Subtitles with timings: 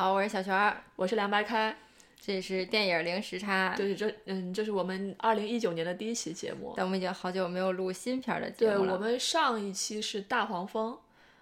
[0.00, 1.76] 好，我是小泉儿，我是凉白开，
[2.18, 3.74] 这是电影零时差。
[3.76, 6.72] 对，这嗯，这是我们二零一九年的第一期节目。
[6.74, 8.86] 但我们已经好久没有录新片的节对，目了。
[8.86, 10.96] 对我们上一期是大黄蜂，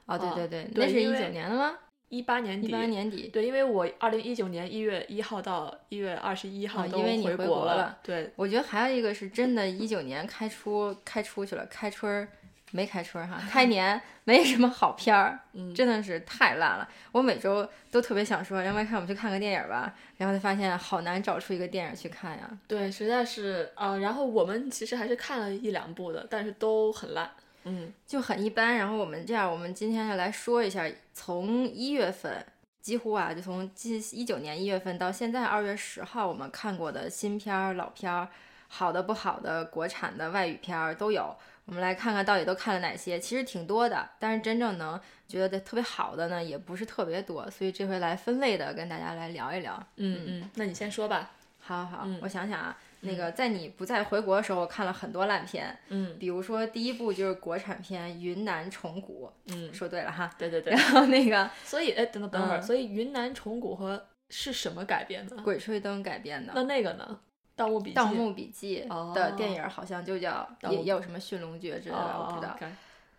[0.06, 1.78] 哦，对啊对对，对那是一九年的吗？
[2.08, 2.66] 一八年底。
[2.66, 3.28] 一八年底。
[3.28, 7.98] 对，因为我二零一九年一月一号到一月二十一号都为你回回国了了。
[8.02, 12.26] 对，我觉得还有一个是真的，一九年开出开出去了，开春儿
[12.70, 16.88] 没开春儿哈， 开年没什么好片儿，嗯真的是太烂了。
[17.12, 22.50] 我每周都特别想说，要不然看我们去看个电影吧，然后就发现好难找出一个电影去看呀。
[22.66, 27.30] 对，实在是啊、然后我们其实还是看了一两部的，但是都很烂。
[27.64, 28.76] 嗯，就很一般。
[28.76, 32.44] 然后我们这样，我们今天就来说一下，从一月份
[32.80, 38.28] 几乎啊，就从今一九年一月份到现在二月十号，我们看过的新片儿、老片儿，
[38.68, 41.36] 好的不好的，国产的、外语片儿都有。
[41.68, 47.48] 我们来看看到底都看了哪些，其实挺多的，但是真正能觉得特别好的呢，也不是特别多。
[47.50, 49.78] 所以这回来分类的跟大家来聊一聊。
[49.96, 51.30] 嗯嗯，那你先说吧。
[51.60, 60.30] 好好，嗯我想想啊，那个在你不在回国的时候，我看了很多烂片，嗯比如说第一部就是国产片《云南虫谷》，嗯，说对了哈。
[60.38, 60.82] 对对对然。
[60.92, 65.36] 后那个 所以，哎，等等等会儿，嗯所以云南虫谷和是什么改编的？
[65.42, 67.20] 《鬼吹灯》改编的那那个呢？
[67.58, 67.94] 盗墓笔《记。
[67.94, 72.56] 盗墓笔记》的电哦影好像就叫，也也有什么驯龙诀之类的，我不知道。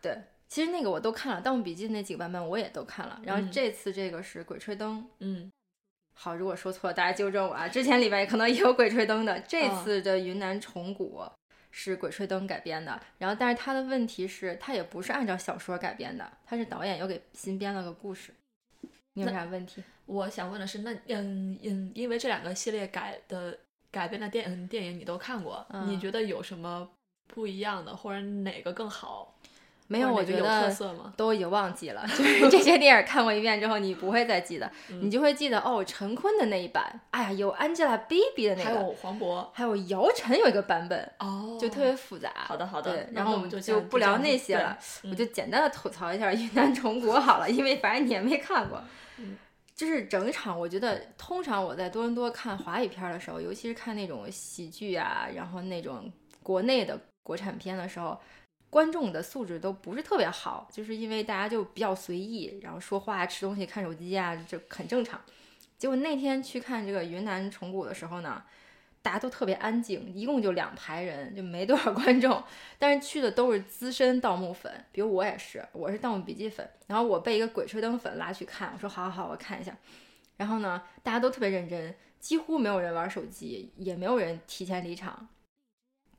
[0.01, 3.19] 对，其实那个我都看了，《盗墓笔记》那几个版本我也都看了。
[3.23, 5.51] 然后嗯这次这个是《鬼吹灯》，嗯
[6.13, 7.67] 好，如果说错了，大家纠正我啊。
[7.67, 11.21] 之前里边可能也有《鬼吹灯》的，这哦次的云南虫谷
[11.71, 12.99] 是《鬼吹灯》改编的。
[13.17, 18.33] 然后，但是它的问题是，它也不是按照小说改编的，它是导演又给新编了个故事。
[19.13, 19.83] 你有那啥问题？
[20.05, 23.57] 我想问的是，那嗯嗯，因为这两个系列改的
[23.91, 26.87] 改编的电影电影你都看过，你嗯觉得有什么
[27.27, 29.35] 不一样的，或者哪个更好？
[29.91, 31.11] 没有，我觉得特色吗？
[31.17, 42.31] 都已经忘记了， 就是这些电影看过一遍之后，你不会再记得，嗯你就会记得哦，陈坤的那一版，哎呀，有 Angelababy 的那个，还有黄渤还有姚晨有一个版本，哦就特别复杂。
[42.35, 48.79] 好的好的对，然后我们就这样不聊那些了，嗯我就简单的吐槽一下云南虫谷好了，因为反正你也没看过。
[49.79, 56.11] 就是整场，我觉得通常我在多伦多看华语片的时候，尤其是看那种喜剧啊，然后那种
[56.43, 58.19] 国内的国产片的时候，
[58.69, 65.21] 观众的素质都不是特别好，就是因为大家就比较随意，然后说话、吃东西、看手机啊，这很正常。
[65.77, 68.43] 结果那天去看这个云南虫谷的时候呢，
[69.01, 72.43] 大家都特别安静，一共就两排人，就没多少 观众，
[72.77, 79.75] 但是去的都是资深盗墓粉，比如我也是，我是《盗墓笔记》粉，然后我被一个《鬼吹灯》粉拉去看，我说好好好，我看一下。
[80.37, 85.27] 然后呢，大家都特别认真，几乎没有人玩手机，也没有人提前离场。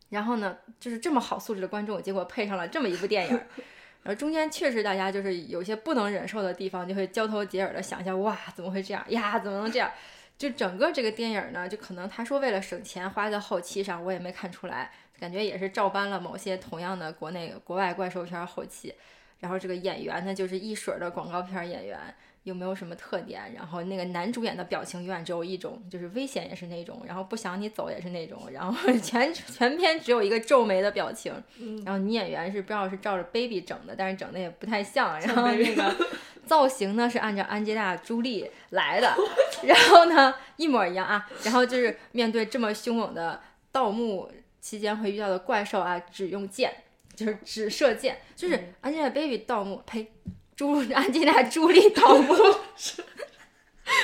[0.08, 3.46] 然后呢，就是这么好素质的观众，结果配上了这么一部电影儿，
[4.02, 9.38] 然后中间确实大家就是有些不能忍受的地方，就会交头接耳的想一下，哇，怎么会这样呀？
[9.38, 9.90] 怎么能这样？
[10.40, 18.94] 就整个这个电影呢，就可能他说为了省钱花在后期上，我也没看出来，感觉也是照搬了某些同样的国内国外怪兽片后期。
[19.40, 21.98] 然后这个演员呢，就是一水的广告片演员，
[22.44, 23.52] 又没有什么特点。
[23.54, 31.32] 然后那个男主演的表情永远只有一种，就是危险也是那种，然后不想你走也是那种，然后 全全篇只有一个皱眉的表情。
[31.58, 35.20] 嗯然后女演员是不知道是照着 baby 整的，但是整的也不太像。
[35.20, 35.94] 然后那个
[36.46, 39.14] 造型呢是按照安吉拉·朱莉来的，
[39.64, 41.28] 然后呢一模一样啊。
[41.44, 43.40] 然后就是面对这么凶猛的
[43.70, 44.30] 盗墓
[44.60, 46.72] 期间会遇到的怪兽啊，只用剑，
[47.14, 50.10] 就是只射箭，就是嗯 Angelababy 盗墓，呸，
[50.60, 52.34] 朱 安吉拉·朱莉 盗墓，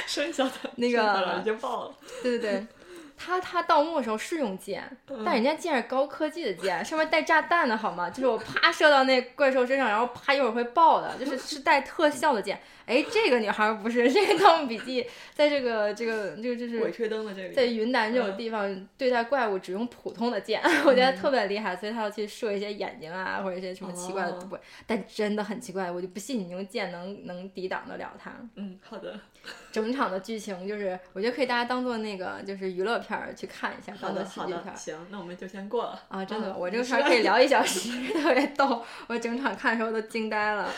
[0.07, 1.95] 剩下的那个已经爆了。
[2.23, 2.67] 对对对。
[3.17, 4.83] 他他盗墓的时候是用剑，
[5.25, 8.11] 但人家剑是高科技的剑，上面带炸弹的好吗？
[8.11, 12.61] 就是我啪射到那怪兽身上，然后啪一会儿会爆的，就是 是带特效的剑。
[12.87, 15.03] 哎，这个女孩儿不是这个《盗墓笔记》，
[15.35, 24.61] 在这个这个这个就是鬼吹灯的这个，在云南这种嗯地方对待怪物只用普通的剑， 我觉得特别厉害，所以他要去射一些眼睛啊，或者一些什么奇怪的哦部位。
[24.87, 28.31] 但真的很奇怪，我就不信你用剑能能抵挡得了他。
[28.55, 29.19] 嗯，好的，
[29.73, 34.75] 整场的剧情就是，我觉得可以大家当做那个就是娱乐片儿去看一下，当做喜，剧片儿。
[34.77, 38.85] 行，那我们就先过了啊，真的，嗯我这个片儿可以 聊一小时， 特别逗。
[39.09, 40.71] 我整场看的时候都惊呆了，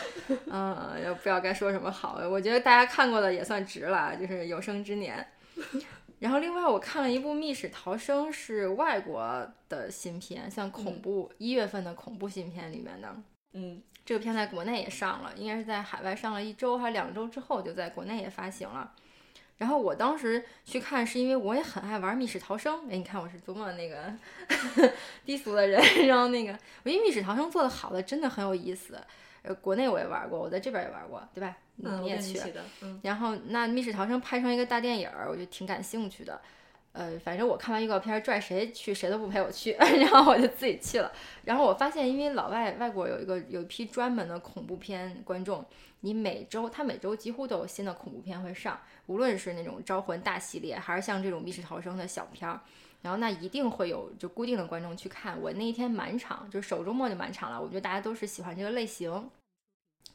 [0.47, 2.19] 嗯，也不知道该说什么好。
[2.29, 5.25] 我觉得大家看过的也算值了，就是有生之年。
[6.19, 13.15] 然后另外我看了一部《密室逃生》，是外国的新片，像恐怖一、月份的恐怖新片里面的。
[13.53, 18.91] 嗯这个片在国内也上了，应该是在海外上了一周还是两周之后，就在国内也发行了。
[19.59, 22.89] 然后我当时去看，是因为我也很爱玩密室逃生。
[22.89, 24.11] 哎，你看我是多么那个
[25.23, 26.07] 低俗的人。
[26.07, 28.99] 然后那个，我因为密室逃生做的好的真的很有意思。
[29.43, 31.55] 呃，国内我也玩过，我在这边也玩过，对吧？
[31.83, 32.41] 嗯，你也去。
[32.81, 32.99] 嗯。
[33.03, 36.41] 然后那《密室逃生》拍成一个大电影，我就挺感兴趣的。
[36.99, 41.09] 呃，反正我看完预告片儿，拽谁去谁都不陪我去， 然后我就自己去了。
[41.45, 45.63] 然后我发现，因为老外外国有一个有一批专门的恐怖片观众，
[46.01, 52.59] 你每周他每周几乎都有新的恐怖片会上，无论是那种招魂大系列，还是像这种密室逃生的小片儿。
[53.01, 55.39] 然后那一定会有就固定的观众去看。
[55.39, 57.61] 我那一天满场，就是首周末就满场了。
[57.61, 59.29] 我觉得大家都是喜欢这个类型。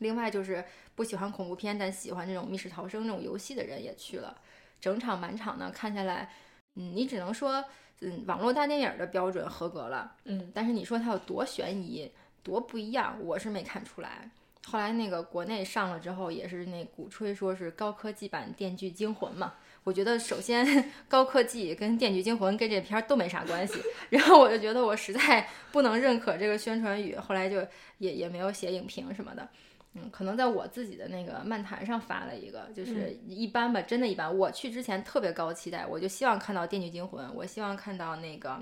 [0.00, 0.62] 另外就是
[0.94, 4.36] 不喜欢恐怖片，但喜欢这种密室逃生这种游戏的人也去了，
[4.82, 6.30] 整场满场呢，看下来，
[6.76, 7.64] 嗯，你只能说，
[8.00, 12.10] 嗯，网络大电影的标准合格了，嗯，但是你说它有多悬疑，
[12.42, 14.30] 多不一样，我是没看出来。
[14.66, 19.54] 后来那个国内上了之后，也是那鼓吹说是高科技版《电锯惊魂》嘛。
[19.84, 20.64] 我觉得首先
[21.06, 23.74] 高科技跟《电锯惊魂》跟这片儿都没啥关系，
[24.08, 27.58] 然后我就觉得我实在不能认可这个宣传语，后来就
[27.98, 29.46] 也也没有写影评什么的。
[29.94, 34.36] 嗯，可能在我自己的那个漫谈上发了一个，就是一般吧，真的一般。
[34.36, 38.60] 我去之前特别高期待，我就希望看到《电锯惊魂》，我希望看到那个。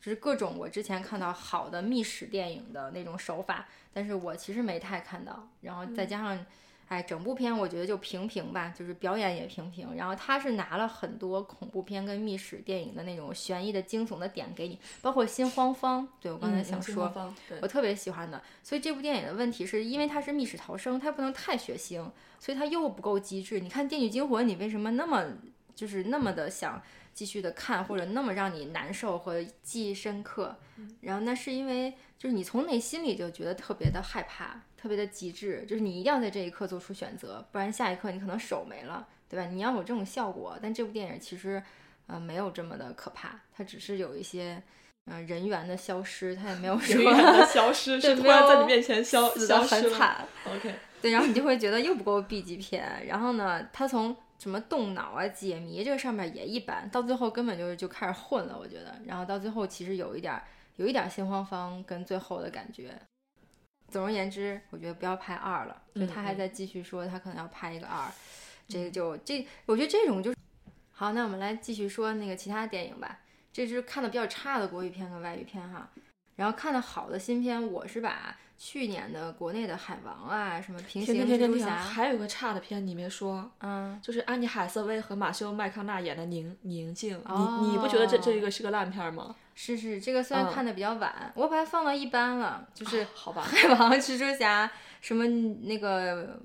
[0.00, 5.46] 就是各种我之前看到好的密室电影的那种手法，但是我其实没太看到。
[5.60, 6.46] 然后再加上，
[6.90, 9.94] 哎，整部片我觉得就平平吧，就是表演也平平。
[9.94, 17.32] 然后他是拿了很多恐怖片跟密室电影的那种悬疑的惊悚的点给你，包括《心慌方》，对我刚才想说，
[17.62, 18.42] 我特别喜欢的。
[18.64, 22.04] 所以这部电影的问题是因为它是密室逃生，它不能太血腥，
[22.40, 23.60] 所以它又不够机智。
[23.60, 25.24] 你看《电锯惊魂》，你为什么那么
[25.76, 26.82] 就是那么的想？
[27.12, 30.56] 继续的看，或者那么让你难受和记忆深刻，
[31.00, 39.46] 然后那是因为就是你从内心里就觉得特别的害怕，特别的极致，就是你一定要在这一刻做出选择，不然下一刻你可能手没了，对吧？
[39.46, 41.62] 你要有这种效果，但这部电影其实
[42.06, 44.62] 呃没有这么的可怕，它只是有一些
[45.04, 58.98] 呃人员的消失，它也没有说人员的消失是突然在你面前消死的很惨，OK， 对，然后你就会觉得又不够 B 级片，然后呢，它从什么动脑啊、解谜这个上面也一般，到最后根本就就开始混了，我觉得。
[59.04, 60.40] 然后到最后其实有一点，
[60.76, 62.94] 有一点心慌慌跟最后的感觉。
[63.90, 68.10] 总而言之，我觉得不要拍二了，就他还在继续说他可能要拍一个二，
[68.68, 70.34] 这个就这，我觉得这种就
[70.92, 71.12] 好。
[71.12, 73.18] 那我们来继续说那个其他电影吧，
[73.52, 75.90] 这是看的比较差的国语片和外语片哈。
[76.36, 78.36] 然后看的好的新片，我是把。
[78.62, 87.18] 去年的国内的海王啊，什么平行蜘蛛侠，还有个差的片你没说，嗯，就是安妮海瑟薇和马修麦康纳演的《宁宁静》，
[87.62, 89.34] 你你不觉得这这一个是个烂片吗？
[89.62, 93.42] 是是，这个虽然看的比较晚，我把它放到一般了，就是好吧。
[93.42, 94.70] 海王、蜘蛛侠，
[95.02, 96.40] 什么那个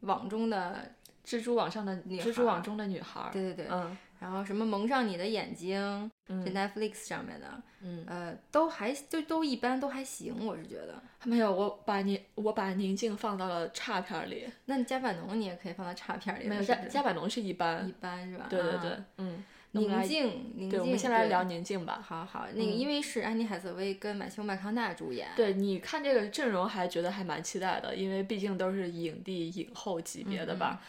[0.00, 0.92] 网中的
[1.24, 3.96] 蜘蛛网上的女孩蜘蛛网中的女孩，对对对，嗯。
[4.18, 11.02] 然后什么蒙上你的眼睛，这 Netflix 上面的，嗯，呃，都还就都一般，都还行，我是觉得。
[11.24, 14.46] 没有，我把宁我把宁静放到了差片里。
[14.66, 16.46] 那你加百农你也可以放到差片里。
[16.46, 18.44] 没有加加百农是一般，一般是吧？
[18.50, 19.42] 对对对，嗯。
[19.72, 20.80] 宁静，宁静。
[20.80, 22.04] 我们先来聊宁静吧。
[22.04, 25.28] 好好，那个因为是安妮海瑟薇跟马修麦康纳主演。
[25.36, 30.80] 对，你看这个阵容还觉得还蛮期待的，因为毕竟都是影帝影后级别的吧。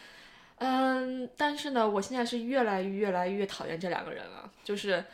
[0.56, 4.50] 嗯，但是呢，我现在是越来越来越讨厌这两个人了。
[4.64, 5.04] 就是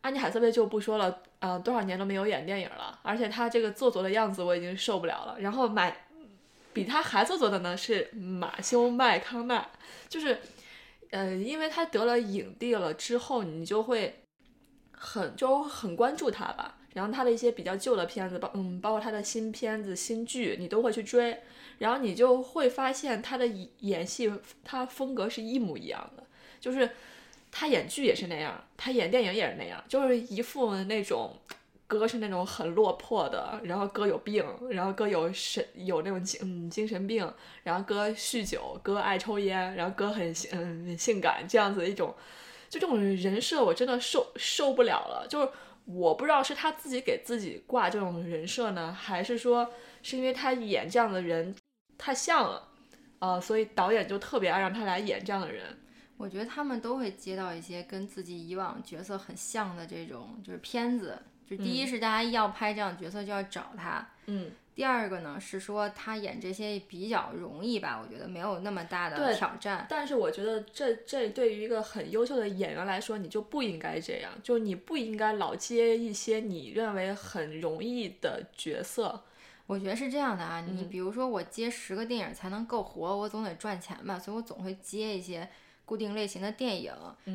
[0.00, 5.36] 安妮海瑟薇就不说了，呃，多少年都没有演电影了，而且她这个做作的样子我已经受不了了。
[5.40, 6.04] 然后买
[6.72, 9.66] 比她还做作的呢是马修麦康纳，
[10.08, 10.40] 就是
[11.10, 14.22] 呃，因为他得了影帝了之后，你就会
[14.92, 16.76] 很就很关注他吧。
[16.94, 21.38] 然后他的一些比较旧的片子，包嗯，包括他的新片子、新剧，你都会去追。
[21.78, 23.46] 然后你就会发现他的
[23.80, 24.32] 演戏，
[24.64, 26.24] 他风格是一模一样的，
[26.58, 26.90] 就是
[27.52, 31.36] 他演剧也是那样，他演电影也是那样，就是一副那种
[31.88, 37.28] 哥是那种很落魄的，然后哥有病，然后哥有神有那种精嗯精神病，
[37.64, 42.14] 然后哥酗酒，哥爱抽烟，然后哥很嗯性感这样子的一种，
[42.68, 45.48] 就这种人设我真的受受不了了，就是
[45.86, 49.68] 我不知道是他自己给自己挂这种人设呢，还是说
[50.02, 51.52] 是因为他演这样的人。
[52.00, 52.68] 太像了，
[53.18, 55.76] 呃，所以导演就特别爱让他来演这样的人。
[56.16, 61.20] 我觉得他们都会接到一些跟自己以往角色很像的这种就是片子。
[61.48, 64.50] 就第一是大家要拍这样角色就要找他，嗯。
[64.74, 69.84] 第二个呢是说他演这些比较容易吧，我觉得没有那么大的挑战。
[69.88, 79.24] 但是我觉得这这对于一个很优秀的演员来说，你就不应该这样，就你不应该老接一些你认为很容易的角色。
[79.66, 85.48] 我觉得是这样的啊，你比如说我接十个电影才能够活，我总得赚钱吧，所以我总会接一些
[85.84, 86.92] 固定类型的电影，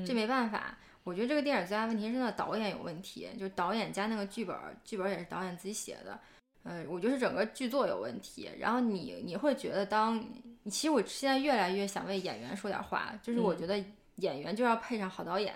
[0.08, 0.78] 这没办法。
[1.04, 6.20] 我觉得这个电影最大问题是那导演有问题，就是导演加那个剧本，剧本也是导演自己写的。
[6.64, 8.50] 呃，我觉得是整个剧作有问题。
[8.58, 10.24] 然后你你会觉得当，
[10.66, 13.84] 其实我现在越来越想为演员说点话，就是我觉得
[14.16, 15.54] 演员就要配上好导演，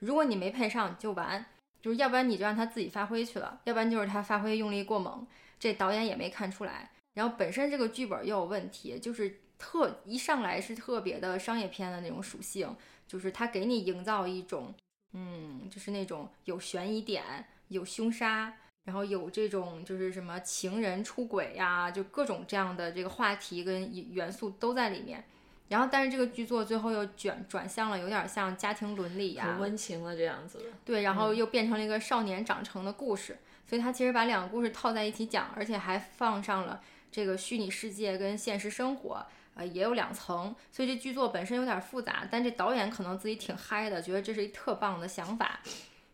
[0.00, 1.46] 如果你没配上就完，
[1.80, 5.24] 就是要不然你就让他自己发挥去了，要不然就是他发挥用力过猛，
[5.60, 6.90] 这导演也没看出来。
[7.14, 12.76] 然后本身这个剧本又有问题，就是特一上来是特别的商业片的那种属性，
[13.06, 14.74] 就是他给你营造一种，
[15.12, 17.22] 嗯，就是那种有悬疑点、
[17.68, 18.52] 有凶杀，
[18.84, 25.24] 然后有这种就是什么情人出轨呀，就各种这样的这个话题跟元素都在里面。
[25.68, 30.64] 然后但是这个剧作最后又卷转向了有点像家庭伦理呀，很温情了这样子的。
[30.84, 33.36] 对，然后又变成了一个少年长成的故事，
[33.66, 36.80] 所以他其实把两个故事套在一起讲，而且还放上了。
[37.10, 39.26] 这个虚拟世界跟现实生活，
[39.58, 42.26] 呃，也有两层，所以这剧作本身有点复杂。
[42.30, 45.58] 但这导演可能自己挺嗨的，觉得这是一特棒的想法。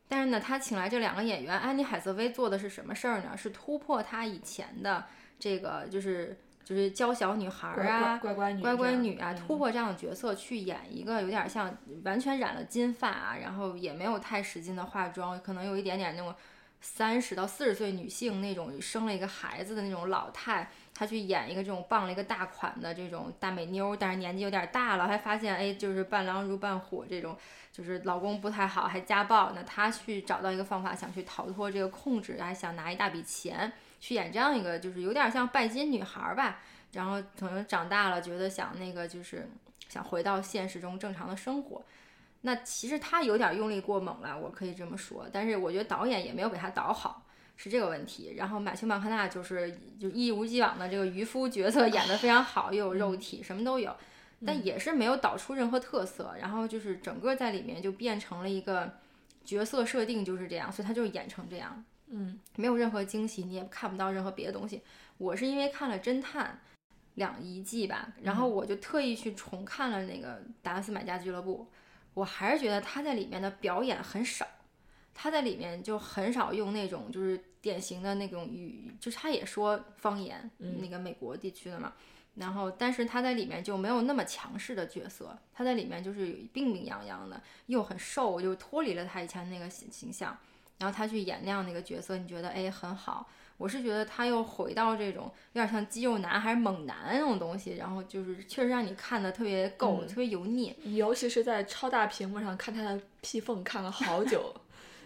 [0.09, 3.37] 但是呢，他请来这两个演员，安妮海瑟薇做的是什么事儿呢？
[3.37, 5.05] 是突破他以前的
[5.39, 16.35] 这个，就是就是娇小女孩啊，乖乖女，乖乖女啊，突破这样的角色，去演一个有点像完全染了金发啊，然后也没有太使劲的化妆，可能有一点点那种
[16.81, 20.71] 三十到四十岁女性那种生了一个孩子的那种老态。
[20.95, 27.37] 她去演一个这种傍了一个大款的这种大美妞，但是年纪有点大了，还发现哎，就是伴郎如伴虎这种，
[27.73, 29.53] 就是老公不太好，还家暴。
[29.57, 36.61] 那她去找到一个方法，想去逃脱这个控制，还想拿一大笔钱去演这样一个，就是有点像拜金女孩吧。
[36.93, 39.51] 然后可能长大了，觉得想那个就是
[39.89, 41.83] 想回到现实中正常的生活。
[42.43, 45.27] 那其实她有点用力过猛了，我可以这么说。
[45.33, 47.24] 但是我觉得导演也没有给她导好。
[47.57, 53.97] 是这个问题，然后马修·麦康纳就是就一如既往的这个渔夫角色演得非常好，又有肉体，什么都有，
[54.45, 56.35] 但也是没有导出任何特色。
[56.41, 58.93] 然后就是整个在里面就变成了一个
[59.45, 64.83] 角色设定就是这样，所以他就演成这样，嗯，没有任何惊喜，你也看不到任何别的东西。
[65.19, 66.61] 我是因为看了《侦探》
[67.15, 71.69] 两一季吧，然后我就特意去重看了那个《达拉斯买家俱乐部》，
[72.15, 74.45] 我还是觉得他在里面的表演很少。
[75.14, 81.92] 他在里面就很少用那种就是典型的那种语，就是他也说方言，那个美国地区的嘛。
[82.35, 90.37] 然后，但是他在里面就没有那么强势的角色，他在里面就是病病殃殃的，又很瘦，就脱离了他以前那个形形象。
[90.78, 93.28] 然后他去演那样的一个角色，你觉得哎很好。
[93.56, 100.75] 我是觉得他又回到这种有点像肌肉男还是猛男那种东西，然后就是确实让你看的特别够，特别油腻。
[100.97, 104.52] 尤其是在超大屏幕上看他的屁缝，看了好久。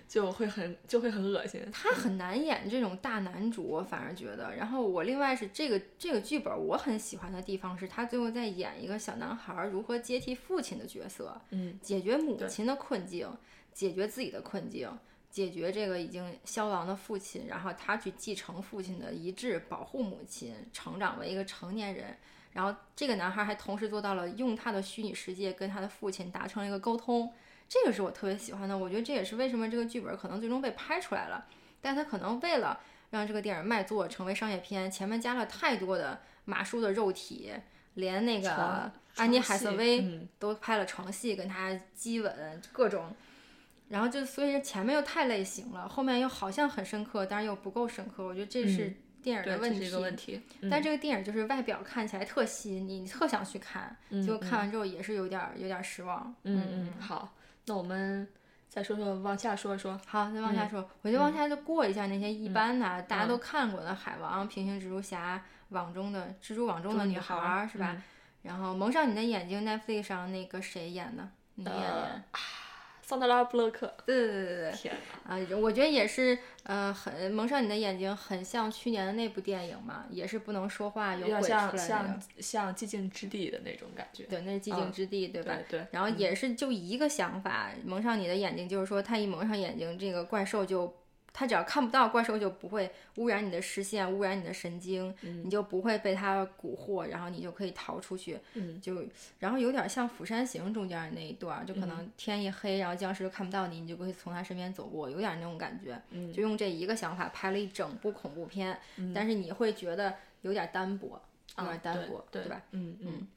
[0.09, 4.57] 就会很就会很恶心，他很难演这种大男主，我反而觉得。
[4.57, 13.31] 然后我另外是这个这个剧本我很喜欢的地方是，他最后在演一个小男孩如何接替父亲的角色，嗯，解决母亲的困境，
[13.75, 14.91] 解决自己的困境，
[15.31, 22.17] 解决这个已经消亡的父亲，然后他去继承父亲的遗志，保护母亲，成长为一个成年人。
[22.53, 27.31] 然后这个男孩还同时做到了用他的虚拟世界跟他的父亲达成了一个沟通。
[27.69, 31.47] 这个是我特别喜欢的，我觉得这也是为什么这个剧本可能最终被拍出来了。
[31.81, 37.53] 但他可能为了让这个电影卖座，成为商业片，前面加了太多的马叔的肉体，
[37.95, 43.15] 连那个安妮海瑟薇都拍了床戏，跟他激吻各种，
[43.89, 48.25] 然后就所以前面又太类型了，后面又好像很深刻，但是又不够深刻。
[48.25, 49.87] 我觉得这是电影的问题。
[49.87, 50.41] 一个问题。
[50.71, 56.35] 但这个电影就是外表看起来特吸引你，你特想去看，结果看完之后也是有点有点失望。
[56.45, 57.35] 嗯嗯，好。
[57.67, 58.27] 那我们
[58.69, 60.01] 再说说，往下说说。
[60.07, 60.89] 好，再往下说。
[61.03, 65.37] 我就往下就过一下那些一般的，大家都看过的《海王》《平行蜘蛛侠》
[65.69, 67.35] 《网中的蜘蛛网中的女孩》
[67.71, 68.03] 是吧？
[68.43, 72.25] 然后蒙上你的眼睛，Netflix 上那个谁演的女演员？
[73.09, 74.95] 桑德拉布洛克，对对对对对，天
[75.27, 85.57] 啊，我觉得也是，呃，很蒙上你的眼睛，很像去年的那部电影嘛，也是不能说话有鬼出来的，像像寂静之地的那种感觉，对，那是寂静之地，对吧？
[85.71, 85.87] 对。
[85.91, 90.95] 然后也是就一个想法，蒙上你的眼睛，就是说他一蒙上眼睛，这个怪兽就。
[91.33, 98.39] 它只要看不到怪兽，就不会污染你的视线，污染你的神经，你就不会被它蛊惑，然后你就可以逃出去。
[98.83, 99.05] 就
[99.39, 106.01] 然后有点像《釜山行》中间那一段，就可能天一黑，然后僵尸就看不到你，你就不会从他身边走过，有点那种感觉。
[106.33, 108.79] 就用这一个想法拍了一整部恐怖片，
[109.15, 111.21] 但是你会觉得有点单薄，
[111.59, 112.63] 有点单薄，对吧？
[112.73, 113.29] 嗯嗯。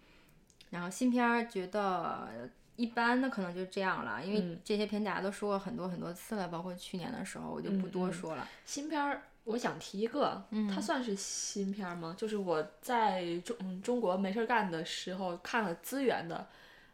[0.71, 2.49] 然后新片儿觉得。
[2.77, 8.47] 一般的可能就这样了，因为这些片大家都说过很多很多次了，包括去年的时候，我就不多说了。
[8.65, 12.15] 新片儿，我想提一个，它算是新片吗？
[12.17, 16.47] 就是我在中中国没事干的时候看了资源的，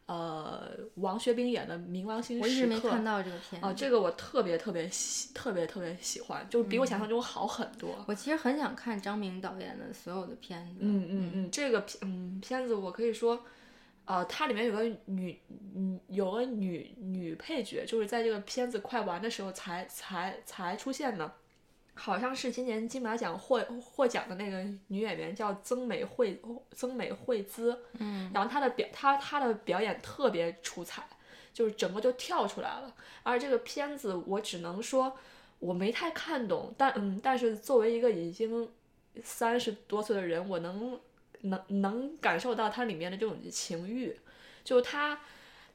[0.07, 2.47] 呃王学兵演的《冥王星时刻》。
[2.49, 8.03] 我一直没看到这个片啊，这个我特别特别喜，特别特别喜欢，就是比我想象中好很多。
[8.07, 10.79] 我其实很想看张明导演的所有的片子。
[10.79, 13.43] 嗯嗯嗯，这个片嗯片子我可以说，
[14.07, 15.39] 呃，它里面有个女
[15.75, 21.31] 嗯有个女女配角，就是在这个片子快完的时候才才才出现的。
[21.99, 26.39] 好像是今年金马奖获获奖的那个女演员叫曾美惠
[26.71, 31.03] 曾美惠姿，嗯，然后她的表她她的表演特别出彩，
[31.51, 32.93] 就是整个就跳出来了。
[33.23, 35.17] 而这个片子我只能说
[35.57, 38.69] 我没太看懂，但嗯，但是作为一个已经
[39.23, 40.99] 三十多岁的人，我能
[41.41, 44.17] 能能感受到它里面的这种情欲，
[44.63, 45.19] 就它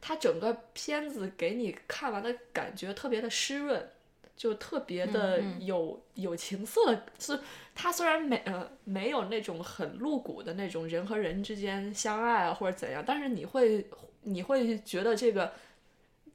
[0.00, 3.88] 它整个片子给你看完的感觉特别的湿润。
[4.35, 7.38] 就特别的有有情色的，是
[7.76, 13.87] 它虽然没呃没有那种很露骨的那种人和人之间相爱啊或者怎样，但是你会
[14.23, 15.52] 你会觉得这个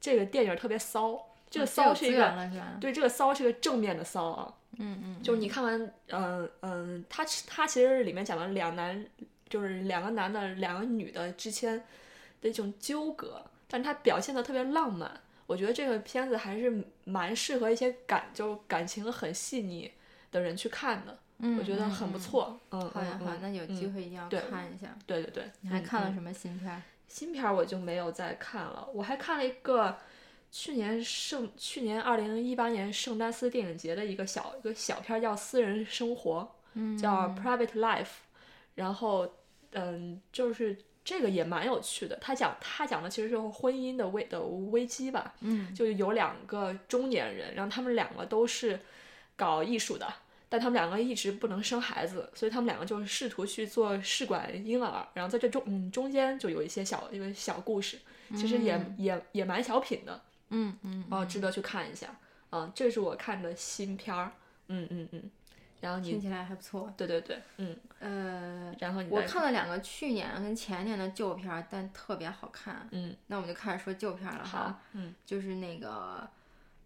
[0.00, 1.20] 这个电影特别骚，
[1.50, 9.04] 这个骚是一个对这个骚是个正面的骚啊，嗯嗯，就是你看完嗯嗯，他他其实里面讲了两男
[9.48, 11.82] 就是两个男的两个女的之间
[12.40, 15.10] 的一种纠葛，但他表现的特别浪漫。
[15.46, 19.90] 我觉得这个片子还是蛮适合一些感就感情很细腻
[20.30, 21.18] 的人去看的，
[21.58, 22.60] 我觉得很不错。
[22.70, 24.94] 嗯，好呀好，那有机会一定要看一下。
[25.06, 26.82] 对对对，你还看了什么新片？
[27.08, 29.96] 新片我就没有再看了，我还看了一个
[30.50, 36.54] 去年圣去年二零一八年圣丹斯电影节的一个小一个小片，叫《私人生活》，
[37.00, 38.04] 叫《Private Life》，
[38.74, 39.28] 然后
[39.72, 40.76] 嗯就是。
[41.04, 48.78] 这个也蛮有趣的，他讲他讲的其实是婚姻的危的危机吧，嗯，就有两个中年人，然后他们两个都是
[49.34, 50.06] 搞艺术的，
[50.50, 57.98] 但他们两个一直不能生孩子，所以他们两个就试图去做试管婴儿，然后在这中嗯中间就有一些小一个小故事，
[58.36, 62.08] 其实也也也蛮小品的，嗯嗯，哦，值得去看一下，
[62.50, 64.32] 啊，这是我看的新片儿，
[64.68, 65.30] 嗯嗯嗯。
[65.80, 76.28] 然后你听起来还不错，对对对，嗯呃，然后你我看了两个去年跟前年的旧片，但特别好看，嗯，那我们就开始说旧片了哈，嗯，就是那个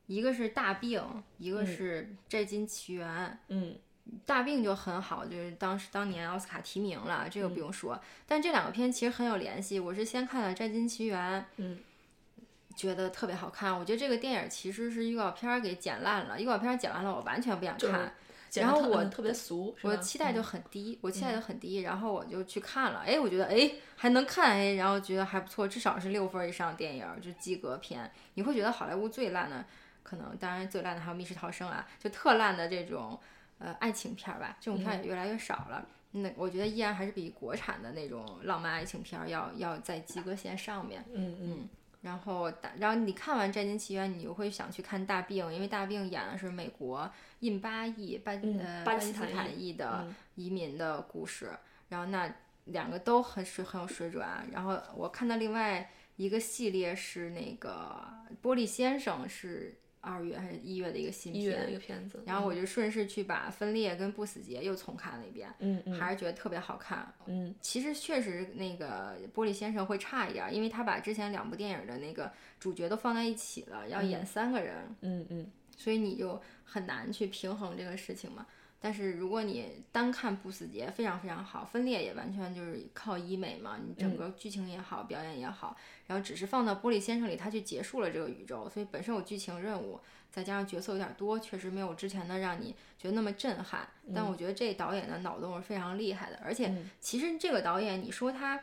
[0.09, 1.02] 一个是大病，
[1.38, 3.75] 一个是摘金奇缘，嗯，
[4.26, 11.78] 大病就很好，就是当时当年奥斯卡提名了，这个不用说，但这两个片其实很有联系，我是先看了摘金奇缘，嗯，
[12.76, 18.13] 觉得特别好看，我觉得这个电影其实是预告片给剪烂了，预告片剪完了我完全不想看。
[18.54, 28.13] 然后我特别俗，我期待就很低，我期待就很低，然后我就去看了，哎，我觉得哎还能看哎，然后觉得还不错，至少是六分以上电影，就及格片。
[28.35, 29.65] 你会觉得好莱坞最烂的，
[30.02, 33.19] 可能当然最烂的还有《密室逃生》啊，就特烂的这种
[33.58, 35.89] 呃爱情片吧，这种片也越来越少了。
[36.11, 41.02] 那我觉得依然还是比国产的那种浪漫爱情片要要在及格线上面。
[41.15, 41.69] 嗯嗯。
[42.02, 47.10] 然后，然后你看完《战金奇缘》，你就会想去看《大病》，因为《大病》演的是美国
[47.41, 51.50] 印巴裔巴呃巴基斯坦裔的移民的故事。
[51.88, 52.32] 然后那
[52.67, 54.26] 两个都很水很有水准。
[54.52, 58.06] 然后我看到另外一个系列是那个
[58.47, 59.78] 《玻璃先生》是。
[60.02, 78.47] 二月还是一月的一个新片，一个片子，然后我就顺势去把《分裂》跟《不死劫》又重看了一遍，嗯嗯，还是觉得特别好看，嗯，其实确实那个《玻璃先生》会差一点，因为他把之前两部电影的那个主角都放在一起了，要演三个人，嗯嗯，所以你就很难去平衡这个事情嘛。
[78.84, 85.76] 但是如果你单看《不死劫》，非常非常好，《分裂》也完全就是靠医美嘛，你整个剧情也好，表演也好，
[86.08, 90.00] 然后只是放到《玻璃先生》里，他去结束了这个宇宙，所以本身有剧情任务，
[90.32, 93.88] 再加上角色有点多，确实没有之前的让你觉得那么震撼。
[94.12, 98.60] 但我觉得这导演的脑洞是非常厉害的，而且其实这个导演，你说他。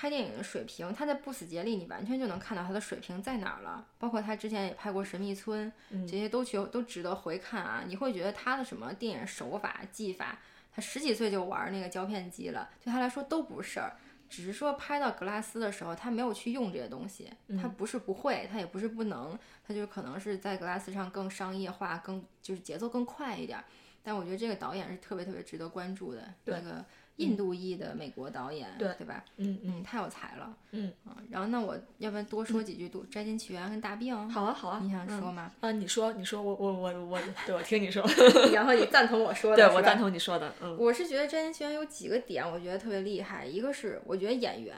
[0.00, 3.84] 拍电影的水平，他在《不死劫》里，你完全就能看到他的水平在哪儿了。
[3.98, 5.72] 包括他之前也拍过《神秘村》，
[6.08, 7.82] 这些都去都值得回看啊。
[7.84, 10.38] 你会觉得他的什么电影手法技法，
[10.72, 13.96] 他十几岁就玩那个胶片机了，对他来说都不是事儿。
[14.30, 17.28] 只是说拍到格拉斯的时候，他没有去用这些东西。
[17.60, 23.58] 他不是不会，他也不是不能，他就可能是在格拉斯上更商业化，更就是节奏更快一点。
[24.04, 26.84] 但我觉得这个导演是特别特别值得关注的那个。
[27.18, 29.24] 印度裔的美国导演，对对吧？
[29.36, 30.56] 嗯嗯，太有才了。
[30.72, 30.92] 嗯
[31.30, 34.14] 然后那我要不然多说几句《都摘金奇缘》跟《大病》。
[34.30, 35.52] 好啊好啊，你想说吗？
[35.60, 38.02] 啊，你说你说，我我我我，对我听你说。
[38.52, 39.68] 然后你赞同我说的？
[39.68, 40.52] 对我赞同你说的。
[40.62, 43.44] 嗯，我是觉得《摘金奇缘》有几个点，我觉得特别厉害。
[43.46, 44.76] 一个是我觉得演员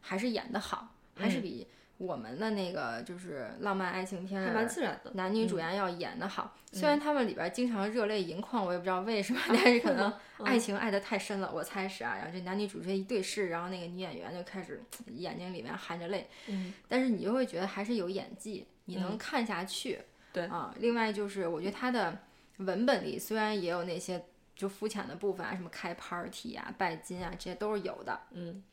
[0.00, 1.66] 还是演得好，还是比。
[2.02, 6.52] 我们的那个就是浪漫爱情片，还蛮自然的，男女主演要演的好。
[6.72, 10.12] 虽然他们里边经常热泪盈眶，我也不知道为什么，但是可能
[10.42, 12.16] 爱情爱得太深了，我猜是啊。
[12.16, 14.82] 然后这男女主角一对视，然后那个女演员就开始
[15.14, 20.00] 眼睛里面含着泪，嗯，但是你就会觉得还是有演技，你能看下去。
[20.32, 22.18] 对啊，另外就是我觉得他的
[22.56, 24.24] 文本里虽然也有那些
[24.56, 28.18] 就肤浅的部分啊，什么开 party 啊、拜金啊，这些都是有的。
[28.32, 28.64] 嗯，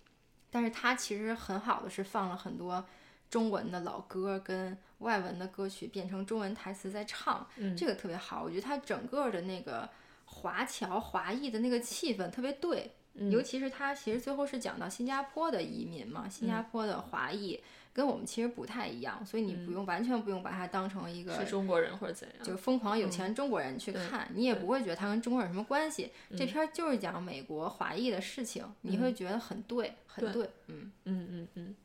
[0.50, 2.84] 但是他其实很好的是放了很多
[3.30, 7.76] 中文的老歌跟外文的歌曲变成中文台词在唱，嗯。
[7.76, 8.44] 这个特别好。
[8.44, 9.88] 我觉得它整个的那个
[10.26, 13.30] 华侨华裔的那个气氛特别对，嗯。
[13.32, 17.62] 尤其是它其实最后是讲到新加坡的移民嘛，新嗯加坡的华裔。
[17.92, 26.12] 跟我们其实不太一样，所以你不用、完全不用把它当成一个中国人或者怎样，就是疯狂有钱中国人去看，你也不会觉得他跟中国人有什么关系。
[26.38, 30.92] 这片儿就是讲美国华裔的事情，你会觉得很对，很对，嗯。
[31.06, 31.76] 嗯嗯嗯，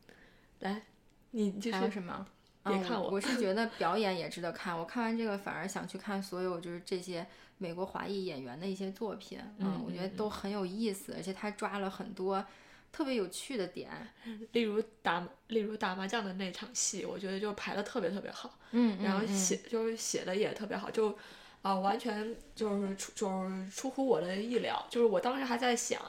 [0.61, 0.83] 来，
[1.35, 2.27] 你就还有什么？
[2.65, 4.77] 别看我嗯我是觉得 表演也值得看。
[4.79, 7.27] 我看完这个，反而想去看所有就是这些
[7.59, 9.39] 美国华裔演员的一些作品。
[9.59, 12.43] 嗯我觉得都很有意思，而且他抓了很多
[12.91, 13.91] 特别有趣的点。
[14.53, 21.17] 例如打例如打麻将的那场戏，我觉得就排的特别特别好，嗯，然后嗯写就是写的也特别好，就
[21.61, 26.01] 啊、完全就是出就是出乎我的意料，就是我当时还在想，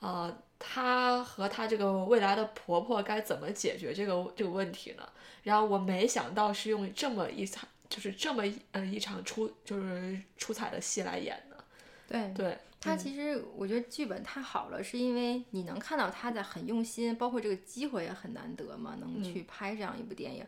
[0.00, 5.08] 啊、她和她这个未来的婆婆该怎么解决这个这个问题呢？
[5.42, 11.64] 然后我没想到是用这么一场就是这么一呃一场出就是出彩的戏来演的，
[12.08, 12.34] 对。
[12.34, 20.44] 对，他其实我觉得剧本太好了，是因为你能看到她在很用心，包括这个机会也很难得嘛，能去拍这样一部电影。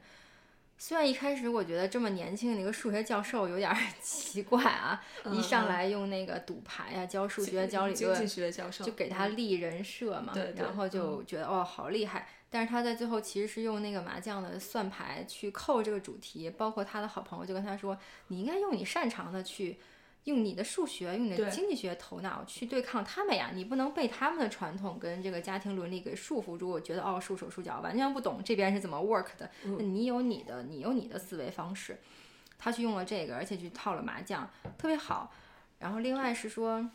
[0.82, 12.26] 虽然一开始我觉得这么年轻的一个数学教授有点儿 奇怪啊，一上来用那个赌牌啊，教数学、教理经济论，学教授就给他立人设嘛，然后就觉得哦好厉害。
[12.48, 19.78] 但是他在最后其实是用那个麻将的算牌去扣这个主题，包括他的好朋友就跟他说，你应该用你擅长的去。
[20.24, 23.50] 用你的数学，用你的经济学头脑去对抗他们呀！
[23.54, 26.68] 你不能被他们的传统跟这个家庭伦理给束缚住。
[26.68, 29.50] 我觉得哦，束手束脚，完全不懂这边是怎么 work 的。
[29.62, 31.98] 那你有你的，你有你的思维方式。
[32.58, 35.32] 他去用了这个，而且去套了麻将，特别好。
[35.78, 36.90] 然后另外是说，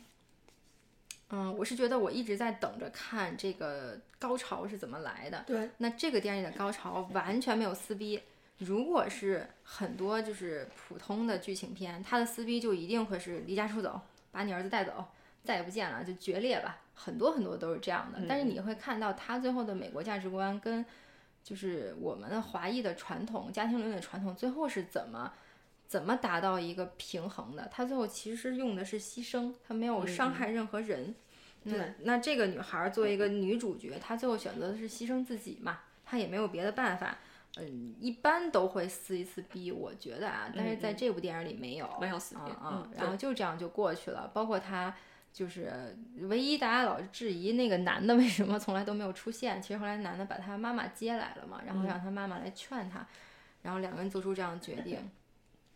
[1.30, 5.42] 嗯，我是觉得我一直在等着看这个高潮是怎么来的。
[5.44, 8.22] 对，那这个电影的高潮完全没有撕逼。
[8.58, 14.00] 如果是很多就是普通的剧情片，他的撕逼就一定会是离家出走，
[14.32, 15.04] 把你儿子带走，
[15.44, 16.78] 再也不见了，就决裂吧。
[16.94, 18.20] 很多很多都是这样的。
[18.26, 20.84] 但是你会看到他最后的美国价值观跟
[21.44, 25.32] 就是我们的华裔的传统家庭伦理传统最后是怎么
[25.86, 27.68] 怎么达到一个平衡的？
[27.70, 31.14] 他最后其实用的是牺牲，他没有伤害任何人。
[31.64, 35.80] 那那这个女孩作为一个女主角，她最后选择的是牺牲自己嘛？
[36.04, 37.18] 她也没有别的办法。
[37.56, 44.30] 嗯，一般都会撕一次逼，我觉得啊，但是在这部电影里没有，没有撕逼啊然后就这样就过去了。
[44.34, 44.94] 包括他
[45.32, 53.06] 就是唯一大家老质疑那个男的为什么从来都没有出现，其实后来男的把他妈妈接来了嘛，然后让他妈妈来劝他，
[53.62, 54.98] 然后两个人做出这样的决定。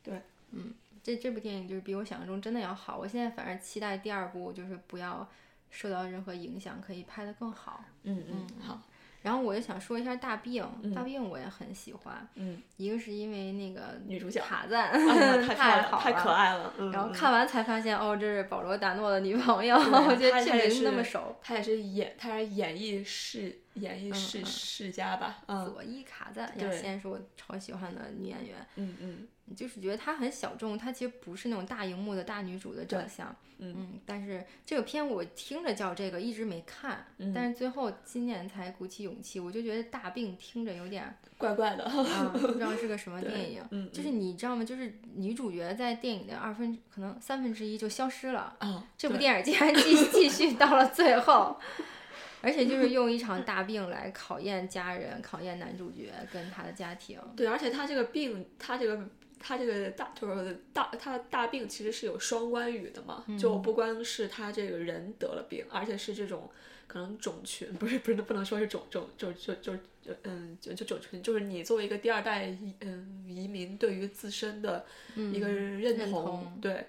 [0.03, 2.99] 对，嗯，这这部电影就是比我想象中真的要好。
[2.99, 5.27] 我现在反正期待第二部就是不要
[5.71, 7.85] 受到任何影响，可以拍得更好。
[8.03, 8.81] 嗯嗯，好，
[9.23, 14.97] 然后我就想说一下大病，大病我也很喜欢，嗯，一个是因为那个女主角卡赞、啊
[15.47, 17.13] 太太好太可爱了，嗯然后嗯。
[17.13, 21.37] 看完才发现，哦，这是保罗·达诺的女朋友，我觉得她她也姓名那是么熟。
[21.43, 24.47] 他也是演，她是演艺世演艺世嗯。
[24.47, 25.67] 世家吧，嗯。
[25.67, 26.69] 佐伊·卡赞，对。
[26.69, 44.65] 雅仙是我超喜欢的女演员，嗯嗯就是觉得她很小众，她其实不是那种大荧幕的大女主的长相，嗯但是这个片我听着叫这个，一直没看，嗯但是最后今年才鼓起勇气，我就觉得大病听着有点，怪怪的，啊，不知道是个什么 电影，嗯就是你知道吗？
[44.65, 51.59] 就是女主角在电影的二分可能三分之一就消失了，啊，这部电影竟然继继续到了最后，
[52.43, 57.19] 而且就是用一场大病来考验家人，考验男主角跟他的家庭。
[57.37, 59.07] 对，而且他这个病，他这个
[59.41, 66.49] 他这个大就是大他的大病其实是有双关语的嘛，就嗯不光是他这个人得了病，而且是这种
[66.87, 74.85] 可能种群，不是不是不能说是种种就就就就嗯就就种群，就是你作为一个第二代移嗯移民，对于自身的
[75.17, 76.87] 一个认嗯认同，对。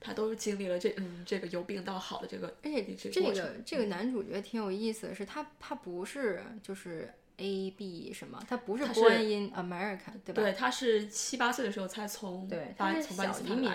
[0.00, 10.42] 他都是经历了这嗯这个由病到好的这个，而且这这个这个男主角挺有意思的是，他他不是就是 A B 什么，他不是 Born in America，对吧？
[10.42, 13.70] 对，他是七八岁的时候才从对，他是小移民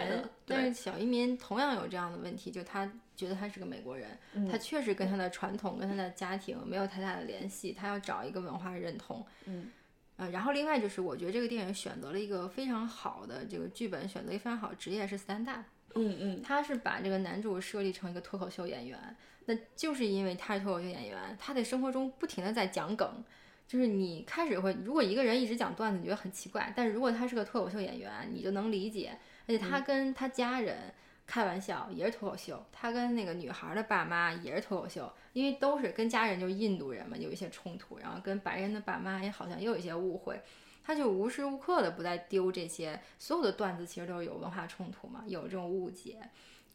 [0.45, 9.25] 但是小移民同样有这样的问题，就他觉得他是个美国人，嗯他确实跟他的传统、跟他的家庭没有太大的联系，他要找一个文化认同。
[9.45, 9.71] 嗯，
[10.17, 15.63] 呃，然后另外就是我觉得这个电影选择了一个非常好的这个剧本，选择一个非常好的职业是 stand up。
[15.95, 23.23] 嗯嗯，他是把这个男主设立成一个脱口秀演员，那就是因为他是脱口秀演员，他在生活中不停的在讲梗。
[23.67, 29.17] 就是你开始会，如果一个人一直讲段子，你觉得很奇怪，但是如果他是个脱口秀演员，你就能理解。
[29.45, 30.93] 而且他跟他家人
[31.25, 40.41] 开玩笑也是脱口秀，他跟那个女孩的爸妈也是脱口秀，因为都是跟家人就是印度人嘛，有一些冲突，然后跟白人的爸妈也好像也有一些误会，
[40.83, 46.19] 他就无时无刻的不在丢这些，所有的段子其实都是有文化冲突嘛，有这种误解。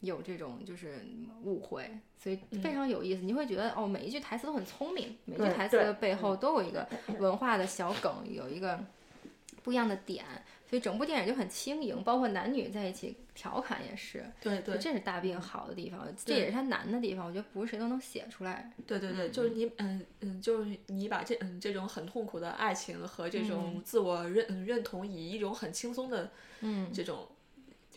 [0.01, 1.01] 有这种就是
[1.43, 3.21] 误会，所以非常有意思。
[3.21, 6.87] 你会觉得哦，每一句台词都很聪明，每句台词的背后都有一个
[7.19, 8.79] 文化的小梗，有一个
[9.61, 10.23] 不一样的点，
[10.69, 12.01] 所以整部电影就很轻盈。
[12.01, 17.25] 包括男女在一起调侃也是，对对，这是大病好的地方，这也是他难的地方。
[17.25, 18.71] 我觉得不是谁都能写出来。
[18.87, 26.31] 对对对，就是你嗯嗯，就是你把这嗯这种很痛苦的爱情和这种自我认认同，以一种很轻松的
[26.61, 27.27] 嗯这种。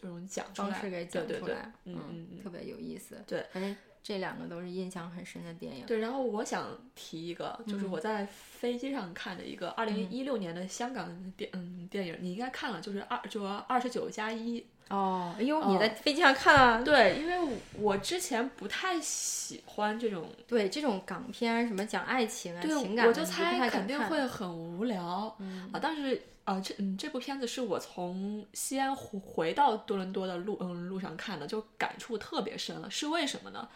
[0.03, 3.23] 这种讲方式给讲出来，嗯特别有意思。
[3.25, 5.87] 对，反正这两个都是印象很深的电影。
[5.87, 14.67] 对，然后我想提一个，就是我在飞机上看的一个二零一六年的香港电嗯电影，你应该看了，就是二就二十九加一。
[14.93, 16.83] 哦，因为，你在飞机上看啊？
[16.85, 26.23] 对，因为我之前不太喜欢这种对这种港片，什么讲爱情啊、情感，我就猜肯定会很无聊嗯啊，但是。
[26.45, 32.91] 啊，这嗯，这部片子是我从西安回回到多伦多的路嗯路上看的，就感触特别深了。
[32.91, 33.69] 是为什么呢？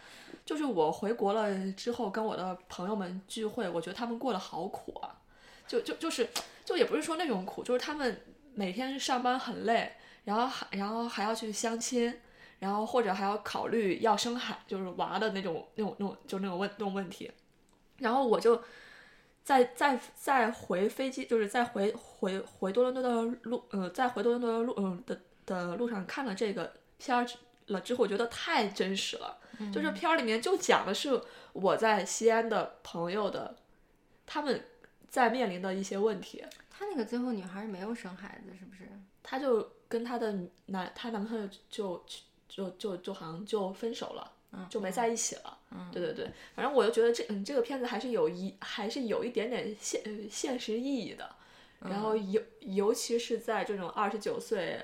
[0.45, 5.15] 就是我回国了之后，跟我的朋友们聚会，我觉得他们过得好苦啊。
[5.65, 6.27] 就就就是，
[6.65, 8.19] 就也不是说那种苦，就是他们
[8.53, 9.93] 每天上班很累，
[10.27, 12.13] 然后还然后还要去相亲，
[12.59, 17.31] 然后或者还要考虑要生孩就是娃的那种那种那种就那种问那种问题，
[17.99, 18.61] 然后我就。
[19.47, 27.25] 在在在回飞机，就是在回回回多伦多的路，呃，在回多伦多的路，嗯的的路上看了这个片儿
[27.67, 29.37] 了之后，我觉得太真实了。
[29.73, 31.21] 就是片儿里面就讲的是
[31.53, 33.55] 我在西安的朋友的，
[34.25, 34.65] 他们
[35.07, 36.43] 在面临的一些问题。
[36.69, 38.81] 他那个最后女孩没有生孩子，是不是？
[39.23, 40.35] 他就跟她的
[40.67, 42.03] 男，她男朋友就
[42.47, 44.33] 就就就好像就分手了。
[44.69, 45.57] 就没在一起了。
[45.69, 51.29] 嗯，对对对，反正我就觉得这嗯这个片子还是有一还是有一点点现现实意义的。
[51.81, 54.83] 然后尤尤其是在这种二十九岁，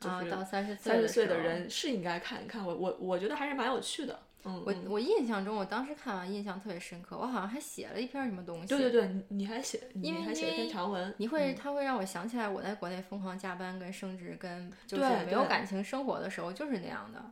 [0.00, 2.66] 就是到三十三十岁的人是应该看一看。
[2.66, 4.20] 我我我觉得还是蛮有趣的。
[4.44, 7.16] 嗯，我我印象中，我当时看完印象特别深刻。
[7.16, 8.66] 我好像还写了一篇什么东西。
[8.66, 11.14] 对对对，你还写，因为还写了篇长文。
[11.18, 17.22] 你会，他会让我想起来我在国内疯狂加班跟升职跟就是没有感情生活的时候，就是那样的。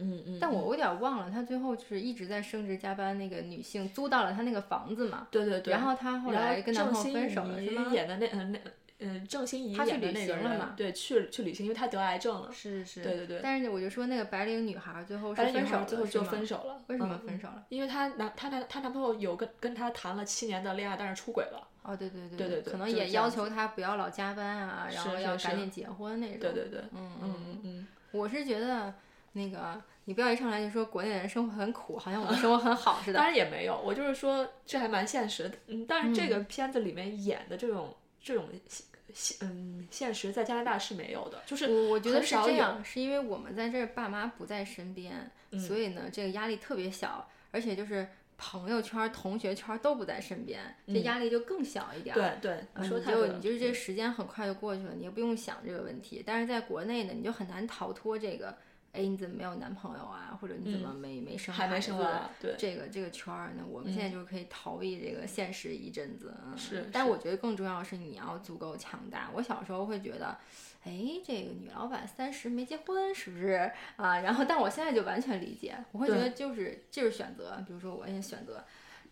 [0.00, 3.18] 嗯嗯，但我有点忘了，他最后就是一直在升职加班。
[3.18, 5.26] 那个女性租到了他那个房子嘛？
[5.30, 5.72] 对对对。
[5.72, 7.90] 然后他后来跟男朋友分手了，是吗？
[7.92, 8.60] 演的那嗯那
[9.00, 12.50] 嗯郑欣宜演的那个人，对，去去旅行，因为他得癌症了。
[12.52, 13.02] 是是。
[13.02, 13.40] 对对对。
[13.42, 16.82] 但是我就说那个白领女孩最后是分手了，最后就分手了。
[16.88, 17.64] 为什么分手了？
[17.68, 21.68] 因为她男她男她男朋友有跟跟她谈了七年的恋爱，但是出轨了。
[21.82, 22.72] 哦对对对对对。
[22.72, 26.40] 可能也要求她不要老加班啊，然后要赶紧结婚那种。
[26.40, 26.80] 对对对。
[26.92, 27.86] 嗯嗯嗯嗯。
[28.10, 28.94] 我是觉得
[29.32, 29.80] 那个。
[30.04, 33.18] 你不要一上来就说国内人生活很苦，好像我们生活很好似的。
[33.20, 35.54] 当然也没有，我就是说这还蛮现实的。
[35.66, 37.94] 嗯，但是这个片子里面演的这种
[38.28, 38.46] 这种
[39.14, 41.40] 现嗯现实，在加拿大是没有的。
[41.46, 45.30] 就是我我觉得是这样，是因为我们在这儿爸妈不在身边，
[45.66, 52.14] 所以呢这个压力特别小，而且就是朋友圈、同学圈都不在身边，这压力就更小一点。
[52.14, 56.22] 对对，你就你就是这时间很快就过去了，你也不用想这个问题。
[56.26, 58.54] 但是在国内呢，你就很难逃脱这个。
[58.92, 60.36] 哎，你怎么没有男朋友啊？
[60.40, 62.28] 或者你怎么没没生还没生完？
[62.40, 66.34] 对，这个这个圈儿呢，我们现在就是可以逃避这个现实一阵子。
[66.56, 69.30] 是，但我觉得更重要的是你要足够强大。
[69.34, 70.36] 我小时候会觉得，
[70.84, 74.20] 哎，这个女老板三十没结婚是不是啊？
[74.20, 78.64] 然后，但我现在就完全理解，我会觉得就是就是选择，比如说我也选择。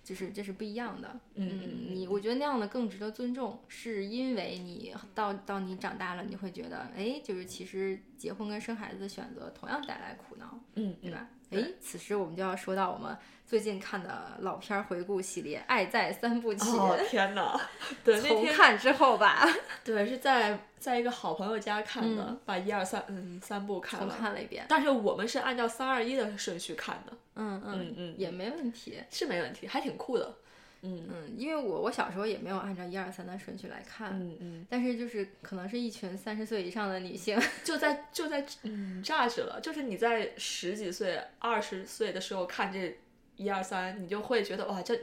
[0.06, 1.48] 就是这是不一样的，嗯，
[1.96, 11.26] 你我觉得那样的更值得尊重，是因为你到到你长大了，你会觉得，哎，就是其实结婚跟生孩子的选择同样带来苦恼，嗯，对吧？
[11.50, 16.61] 哎，此时我们就要说到我们最近看的老片回顾系列《爱在三部曲》。
[16.76, 17.59] 哦天哪！
[18.04, 19.46] 对，重看之后吧。
[19.85, 24.66] 对，是在在一个好朋友家看的，把一二三嗯三部看了，重看了一遍。
[24.68, 27.12] 但是我们是按照三二一的顺序看的。
[27.37, 30.35] 嗯嗯嗯，也没问题，是没问题，还挺酷的。
[30.82, 34.10] 嗯嗯，因为我我小时候也没有按照一二三的顺序来看。
[34.12, 34.66] 嗯嗯。
[34.68, 42.98] 但是就是可能是一群三十岁以上的女性， 就在就在嗯榨着了，就是你在十几岁、二十岁的时候看这
[43.36, 44.98] 一二三，你就会觉得哇这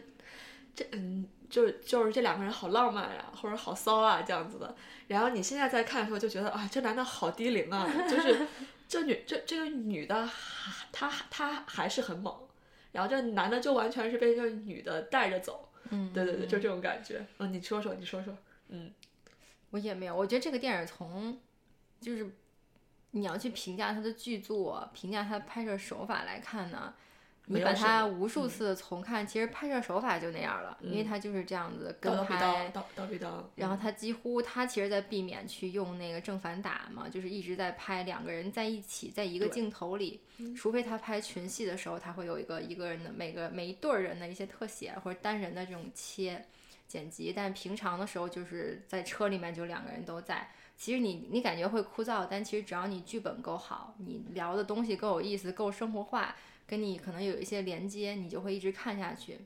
[0.75, 1.27] 这嗯。
[1.49, 4.75] 就就是这两个人好浪漫呀、或者好骚啊这样子的。
[5.07, 8.47] 然后你现在在看的时候就觉得啊，这男的好低龄啊，就是
[8.89, 12.35] 这女这这个女的还她她还是很猛，
[12.93, 15.69] 然后这男的就完全是被这女的带着走。
[15.89, 17.25] 嗯，对对对，就这种感觉。
[17.39, 18.35] 嗯，你说说，你说说。
[18.69, 18.91] 嗯，
[19.71, 21.37] 我也没有，我觉得这个电影从
[21.99, 22.31] 就是
[23.11, 26.95] 你要去评价它的剧作、评价它的拍摄手法来看呢，
[27.45, 33.43] 你把它无数次的重看，其实拍摄手法就那样了，因为它就是这样子跟拍叨，叨叨逼叨。
[33.55, 40.21] 然后他几乎他其实在避免去用那个正反打嘛，就是一直在拍两个人在一起，在一个镜头里，
[40.55, 46.45] 除非他拍群戏的时候，他会有一个一个人的每个每一对儿人的一些特写或者单人的这种切
[46.87, 50.49] 剪辑，但平常的时候就是在车里面就两个人都在。
[50.75, 56.35] 其实你你感觉会枯燥，但其实只要你剧本够好，你聊的东西够有意思，够生活化，
[56.73, 59.37] 跟你可能有一些连接，你就会一直看下去。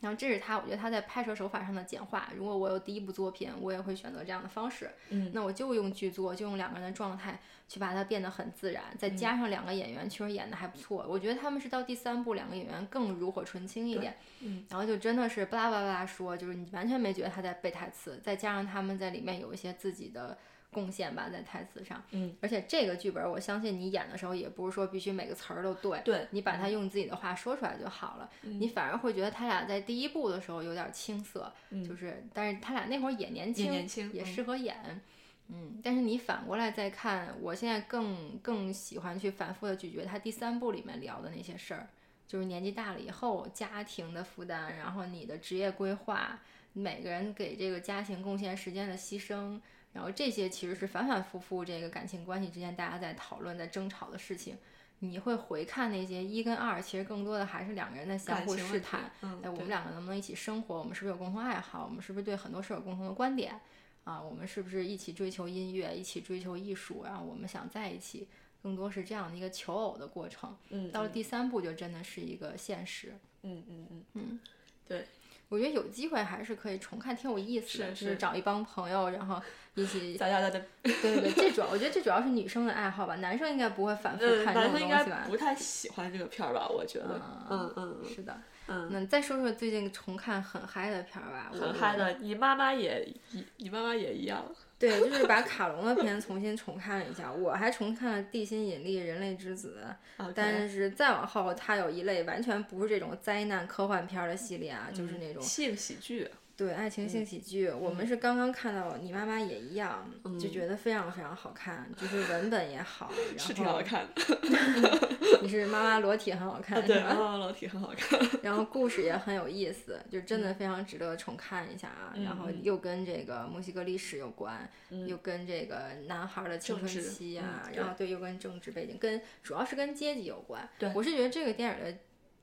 [0.00, 2.32] 然后这是他，我觉得他在拍摄手法上的简化。
[2.36, 4.90] 如果我有第一部作品，我也会选择这样的方式。
[5.10, 11.06] 嗯，那我就用剧作，就用两个人的状态去把它变得很自然，再加上两个演员确实演的还不错。
[11.08, 14.16] 我觉得他们是到第三部，两个演员更炉火纯青一点。
[14.40, 20.36] 嗯，然后就真的是巴拉巴拉巴拉说，就是你完全没觉得他在背台词，再加上他们在里面有一些自己的
[20.72, 22.02] 贡献吧，在台词上。
[22.10, 28.30] 嗯，而且这个剧本，我相信你演的时候也不是说必须每个词儿都对，对你把它用自己的话说出来就好了。
[28.42, 31.52] 你反而会觉得他俩在第一部的时候有点青涩，
[31.86, 35.00] 就是，但是他俩那会儿也年轻，也年轻也嗯适合演。
[35.48, 41.88] 嗯，但是你反过来再看，我现在更更喜欢去反复的咀嚼他第三部里面聊的那些事儿，
[42.26, 46.40] 就是年纪大了以后家庭的负担，然后你的职业规划，
[46.72, 49.60] 每个人给这个家庭贡献时间的牺牲，
[49.92, 54.56] 然后这些其实是反反复复这个感情关系之间大家在讨论、在争吵的事情。
[55.04, 59.10] 你会回看那些一跟二，其实更多的还是两个人在相互试探。
[59.22, 60.78] 嗯，哎，我们两个能不能一起生活？
[60.78, 61.84] 我们是不是有共同爱好？
[61.84, 63.60] 我们是不是对很多事有共同的观点？
[64.04, 67.02] 啊，我们是不是一起追求音乐，一起追求艺术？
[67.04, 68.28] 然后我们想在一起，
[68.62, 70.56] 更多是这样的一个求偶的过程。
[70.70, 73.12] 嗯，到了第三步，就真的是一个现实。
[73.42, 74.40] 嗯嗯嗯嗯，
[74.86, 75.04] 对，
[75.52, 77.94] 我觉得有机会还是可以重看，挺有意思的。
[77.94, 79.38] 是就是找一帮朋友，然后
[79.74, 85.26] 一起，大家的对对对，这主要我觉得这主要是女生的爱好吧，男生应该不会反复呃，看这男生应该种东西吧？
[85.28, 86.66] 不太喜欢这个片儿吧？
[86.66, 88.40] 我觉得，嗯嗯嗯是的。
[88.68, 92.14] 嗯，那再说说最近重看很嗨的片儿吧，我很嗨的。
[92.20, 94.42] 你妈妈也一，你妈妈也一样。
[94.82, 99.80] 对，就是把卡隆的片重新重看了一下，我还重看了《地心引力》《人类之子》，
[100.22, 106.28] 啊，但是再往后，它有一类完全不是这种灾难科幻片儿的系列啊，就是那种性喜剧。
[106.56, 107.68] 对爱情性喜剧。
[107.70, 110.08] 我们是刚刚看到，你妈妈也一样，
[110.40, 115.08] 就觉得非常非常好看，就是文本也好， 然是挺好后看的，
[115.42, 117.02] 你是妈妈裸体很好看，对？
[117.02, 118.20] 妈妈裸体很好看。
[118.42, 122.14] 然后故事也很有意思，就真的非常值得重看一下啊。
[122.24, 124.68] 然后又跟这个墨西哥历史有关，
[125.06, 130.68] 又跟这个男孩的青春期啊，嗯然后对，又跟政治背景，跟主要是跟阶级有关。
[130.78, 131.98] 对我是觉得这个电影的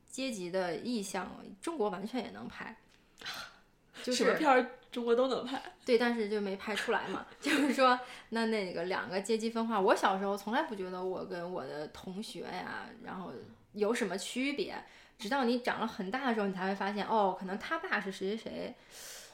[0.08, 2.76] 阶级的意象，中国完全也能拍。
[4.02, 5.62] 就是什么片儿中国都能拍。
[5.84, 7.26] 对，但是就没拍出来嘛。
[7.40, 7.98] 就是说，
[8.30, 13.32] 那那个两个阶级分化，我小时候从来不觉得我跟我的同学呀，然后
[13.72, 14.74] 有什么区别。
[15.18, 18.74] 直到你长了很大的时候，你才会发现，哦，可能他爸是谁谁谁，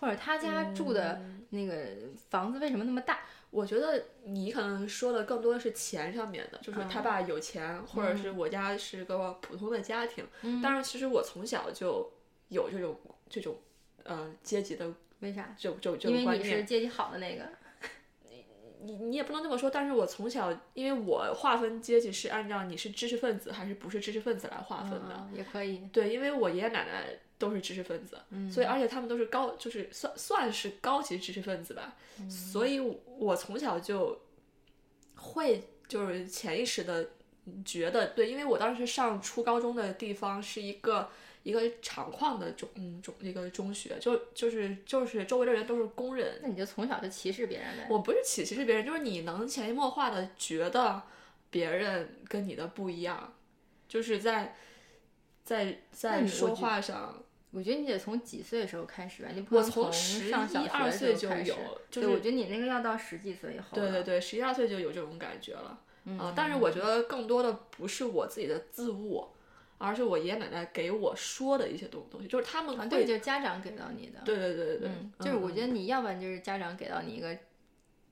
[0.01, 1.87] 或者他家住的那个
[2.29, 3.21] 房子为什么那么大？
[3.51, 10.27] 我觉得你可能说的更多的是钱上面的，就是嗯他爸有钱，或者是我家是个普通的家庭。
[10.61, 12.13] 当然，其实我从小就
[12.49, 12.99] 有这种
[13.31, 13.57] 这种
[14.07, 15.55] 呃阶级的为啥？
[15.59, 16.45] 就就就因为你。
[16.45, 17.45] 是阶级好的那个。
[18.83, 25.17] 你你也不能这么说，但是我从小，因为我划分阶级是按照你是知识分子还是不是知识分子来划分的。
[25.17, 25.79] 嗯，也可以。
[25.93, 28.21] 对，因为我爷爷奶奶都是知识分子，
[28.53, 31.97] 所以而且他们都是高，就是算算是高级知识分子吧，
[32.29, 34.21] 所以我从小就
[35.17, 37.09] 会就是潜意识的
[37.65, 41.11] 觉得对，因为我当时上初高中的地方是一个
[41.47, 47.87] 一个厂矿的中嗯中一个中学，就就是就是周围的人都是工人，那你就从小就歧视别人呗？
[47.89, 51.01] 我不是歧歧视别人，就是你能潜移默化的觉得
[51.49, 53.33] 别人跟你的不一样，
[53.87, 54.57] 就是在
[55.45, 57.23] 在在说话上。
[57.53, 61.55] 我觉得你得从几岁的时候开始吧，你不我能从十上小一二学岁就有
[61.89, 63.69] 就是对，我觉得你那个要到十几岁以后。
[63.73, 65.79] 对对对，十一二岁就有这种感觉了。
[66.05, 69.29] 嗯啊，但是我觉得更多的不是我自己的自悟，
[69.79, 74.21] 而是我爷爷奶奶给我说的一些东东西，就是他们啊，会，对，就是家长给到你的。
[74.25, 77.37] 对对对对对，嗯，就是我觉得你要不然就是家长给到你一个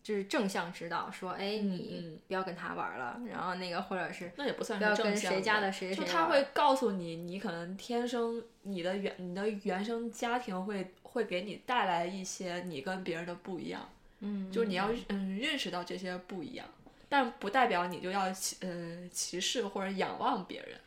[0.02, 13.88] 就是正向指导，说，哎，嗯你嗯不要跟他玩了，然后那个或者是那也不算不要是正向跟谁家的的谁谁就他会告诉你，你可能天生你的原你的原生家庭会会给你带来一些你跟别人的不一样，
[14.20, 16.66] 嗯，就是你要嗯认识到这些不一样，
[17.08, 20.78] 但不代表你就要歧呃歧视或者仰望别人。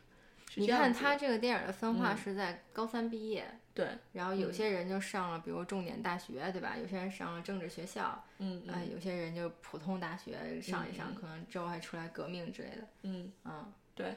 [0.66, 3.44] 是你看他这个电影的分化嗯是在高三毕业，
[3.74, 6.76] 对，然后有些人就上了，比如重点大学，对吧？
[6.80, 13.72] 有些人上了政治学校，嗯呃，有些人就普通大学上一上，嗯可能之后还出来革命之类的，嗯，嗯。
[13.94, 14.14] 对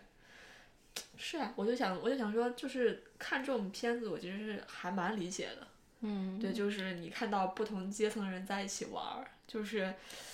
[1.16, 5.68] 是啊，我就想我就想说，就是看这种片子，我其实是还蛮理解的。
[6.02, 9.94] 嗯，对，就是你看到不同阶层的人在一起玩儿，就是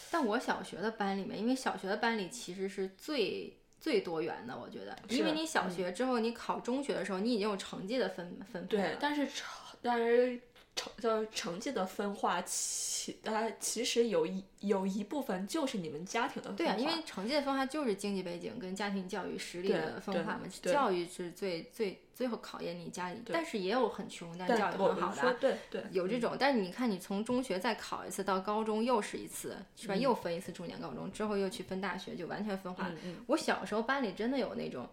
[0.10, 9.46] 但我小学的班里面，因为小学的班里其实是最最多元的，我觉得，因为你小学之后，你考中学的时候，你已经有成绩的分分配对了，，但是成
[9.82, 10.40] 但是
[10.78, 16.58] 成就是成绩的分化，其呃其实有一有一部分就是你们家庭的分化。
[16.58, 29.96] 对啊，因为成绩的分化就是经济背景跟家庭教育实力的分化嘛，教育是最最最后考验你家里，但是也有很穷但对教育很好的对对有这种，但是你看，你从中学再考一次，到高中又是一次，是吧？
[29.96, 32.88] 又分一次重点高中，之后又去分大学，就完全分化。
[32.90, 34.88] 嗯嗯我小时候班里真的有那种，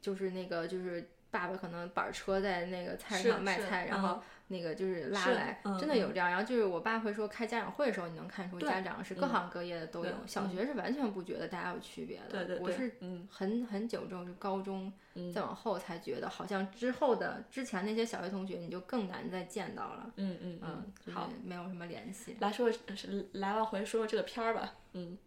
[0.00, 6.30] 就是那个就是爸爸可能板车在那个菜市场卖菜，然嗯后那个就是拉来，嗯真的有这样。
[6.30, 10.12] 然后就是我爸会说开家长会的时候，你能看出家长是各嗯行各业的都有。
[10.26, 12.24] 小学是完全不觉得大家有区别的。
[12.30, 20.10] 对对对我是嗯很很久之后，就高中嗯再往后才觉得，好像之后的之前那些小学同学，你就更难再见到了。
[20.16, 22.36] 嗯嗯嗯，好，没有什么联系。
[22.40, 24.72] 来说是来往回说说这个片儿吧。
[24.94, 25.18] 嗯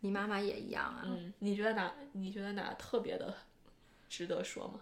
[0.00, 1.02] 你妈妈也一样啊。
[1.04, 3.34] 嗯，你觉得哪你觉得哪特别的
[4.08, 4.80] 值得说吗？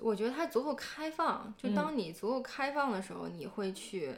[0.00, 4.14] 我觉得它足够开放，就嗯当你足够开放的时候，你会去，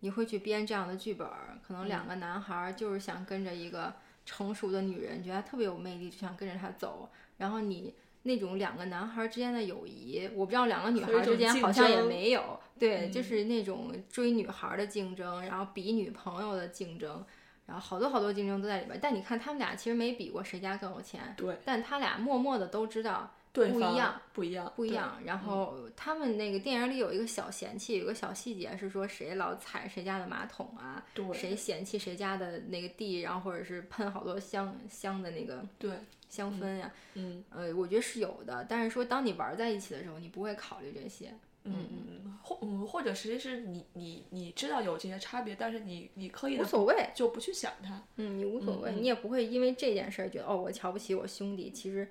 [0.00, 1.58] 你会去编这样的剧本儿。
[1.66, 7.08] 可能两嗯个男孩儿就是想跟着一个成熟的女人，觉得她特别有魅力，就想跟着她走。
[7.36, 17.24] 然后你那种两个男孩儿之间的友谊，我不知道两个女孩儿之间好像也没有，对，嗯就是那种追女孩儿的竞争，然后比女朋友的竞争。
[17.66, 25.18] 然后好多好多竞争都在里边，但你看他们俩其实没比过谁家更有钱，对，但他俩默默的都知道对不一样，不一样，不一样。
[25.24, 35.90] 然后他们那个电影里有一个小嫌弃，有个小细节是说谁老踩谁家的马桶啊，对谁嫌弃谁家的那个地，然后或者是喷好多香香的那个对，
[36.28, 38.66] 香氛呀、嗯呃，我觉得是有的。
[38.68, 41.32] 但是说当你玩在一起的时候，你不会考虑这些。
[41.64, 48.00] 嗯嗯，或嗯或者实际是你你你知道有这些差别，但是你你刻意的无所谓，就不去想它。
[48.16, 51.70] 嗯，你无所谓，你也不会因为这件事儿觉得哦，我瞧不起我兄弟。
[51.70, 52.08] 其实，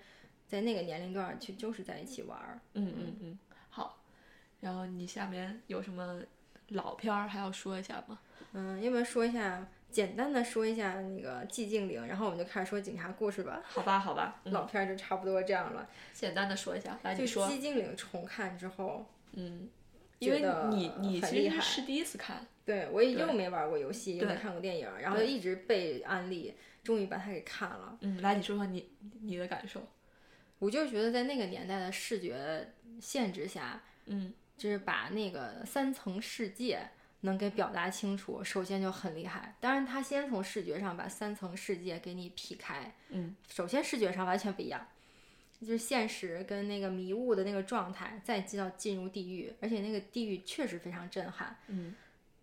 [0.48, 2.60] 在那个年龄段去，就就是在一起玩儿。
[2.74, 3.40] 嗯嗯嗯，
[3.70, 4.02] 好。
[4.60, 6.22] 然后你下面有什么
[6.70, 8.18] 老片儿还要说一下吗？
[8.54, 13.62] 嗯，要不要说一下，简单的说一下那个寂静岭，然后我们就开始说警察故事吧。
[13.66, 15.88] 好吧，好吧，嗯老片儿就差不多这样了。
[16.14, 17.48] 简单的说一下，来就你说。
[17.48, 19.70] 寂静岭重看之后，嗯，
[20.20, 27.98] 因为你你其实是第一次看，对我也又没玩过游戏，又没看过电影，然后就一直被安利，终于把它给看了。
[28.02, 28.90] 嗯，来你说说你
[29.22, 29.86] 你的感受。
[30.60, 36.90] 我就觉得在那个年代的视觉限制下，嗯就是把那个三层世界
[37.22, 39.56] 能给表达清楚，首先就很厉害。
[39.60, 44.88] 当然，他先从视觉上把三层世界给你劈开，嗯，首先视觉上完全不一样，
[45.62, 51.56] 就是现实跟那个迷雾的那个状态，再进到进入地狱，而且那个地狱确实非常震撼。
[51.68, 51.94] 嗯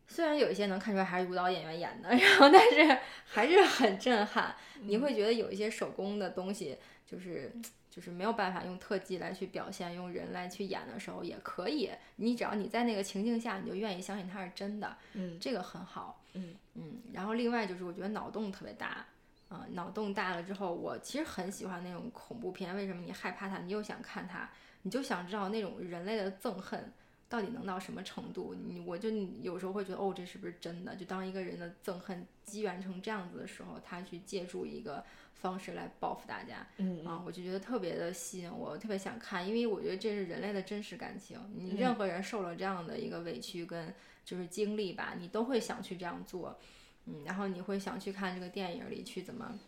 [0.07, 4.55] 虽然有一些能看出来还是舞蹈演员演的， 然后但是还是很震撼。
[4.83, 7.51] 你会觉得有一些手工的东西，就是
[7.95, 11.89] 就是没有办法用特技来去表现，用人来去演的时候也可以。
[12.17, 16.21] 你只要你在那个情境下，你就愿意相信它是真的，嗯这个很好。
[16.33, 19.07] 嗯嗯，然后另外就是我觉得脑洞特别大。
[19.49, 22.75] 啊、脑洞大了之后，我其实很喜欢那种恐怖片。
[22.75, 24.51] 为什么你害怕它，你又想看它，
[24.83, 26.93] 你就想知道那种人类的憎恨
[27.29, 28.53] 到底能到什么程度？
[28.55, 29.11] 你我就
[29.43, 30.97] 有时候会觉得，哦，这是不是真的？
[30.97, 35.05] 就当一个人的憎恨积怨成这样子的时候，他去借助一个
[35.45, 41.39] 方式来报复大家，嗯啊，我就觉得特别的吸引我，特别想看，因为我觉得这是人类的真实感情。
[41.55, 46.59] 你嗯任何人受了这样的一个委屈跟就是经历吧，你都会想去这样做，
[47.05, 49.59] 嗯，然后你会想去看这个电影里去怎么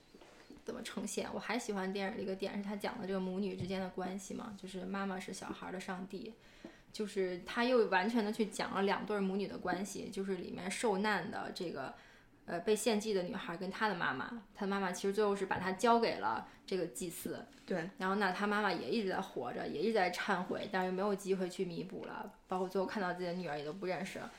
[0.65, 1.29] 怎么呈现。
[1.35, 6.33] 我还喜欢电影的一个点是他讲的这个母女之间的关系嘛，就是妈妈是小孩的上帝。
[6.93, 11.95] 就是他又完全的去讲了两对母女的关系，就是里面受难的这个
[12.47, 24.31] 呃被献祭的女孩跟她的妈妈，她的妈妈其实最后是把她交给了这个祭司，对，然后那，她妈妈也一直在活着，也一直在忏悔，但是没有机会去弥补了，包括最后看到自己的女儿也都不认识了。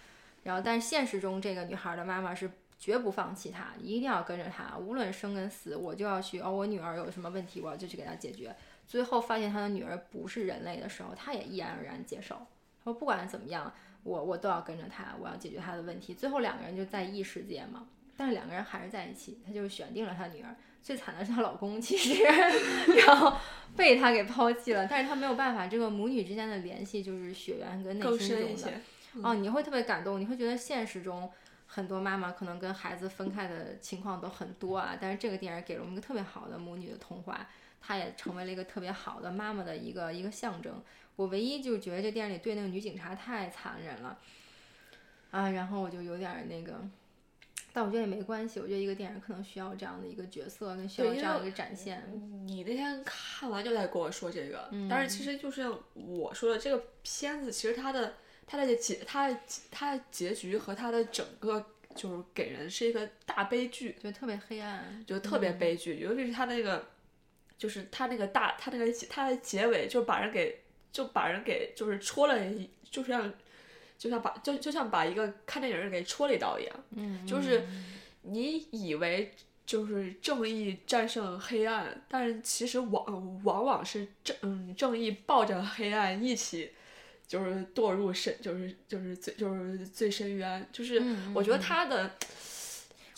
[0.44, 2.50] 然后，但是现实中这个女孩的妈妈是
[2.80, 6.40] 绝不放弃她，一定要跟着她，无论生跟死，我就要去。
[6.40, 8.56] 哦，我女儿有什么问题，我要就去给她解决。
[8.88, 12.36] 最后发现她的女儿不是人类的时候，她也毅然而然接受。
[12.80, 16.14] 他说不管怎么样，我我都要跟着他，我要解决他的问题。
[16.14, 17.86] 最后两个人就在异世界嘛，
[18.18, 19.40] 但是两个人还是在一起。
[19.46, 20.54] 她就选定了她女儿。
[20.82, 22.24] 最惨的是她老公，其实
[23.06, 23.38] 然后
[23.76, 24.86] 被她给抛弃了。
[24.88, 28.72] 但是她没有办法，这个母女之间的联系就是血缘跟内心中的。
[29.24, 31.32] 哦，你会特别感动，你会觉得现实中。
[31.70, 37.46] 很多妈妈可能跟孩子分开的情况都很多啊，但是这个电影给了我们一个特别好的母女的童话，
[37.82, 40.82] 她也成为了一个特别好的妈妈的一个一个象征。
[41.18, 44.18] 我唯一就觉得这电影里对那个女警察太残忍了
[45.32, 46.80] 啊，然后我就有点那个，
[47.78, 52.02] 但我觉得也没关系，我觉得一个电影可能需要这样的一个角色，跟需要这样一个展现。
[52.48, 58.16] 你那天看完就在跟我说这个，但是其实就是我说的这个片子，其实它的。
[58.50, 59.38] 它的结，它的
[59.70, 66.00] 它的结局和它的整个就是给人是一个大悲剧，就特别黑暗，就特别悲剧。
[66.00, 66.88] 尤其是它那个，
[67.58, 70.62] 就是它那个大，它那个它的结尾就把人给
[70.94, 72.40] 就把人给就是戳了，
[72.90, 73.34] 就像
[73.98, 76.76] 就像把就就像把一个看电影人给戳了一刀一样。
[76.92, 77.66] 嗯，就是
[78.22, 79.34] 你以为
[79.66, 86.72] 就是正义战胜黑暗，但是其实往往往是正嗯正义抱着黑暗一起。
[87.28, 92.16] 就是堕入深，就是就是最就是最深渊，就是我觉得他的，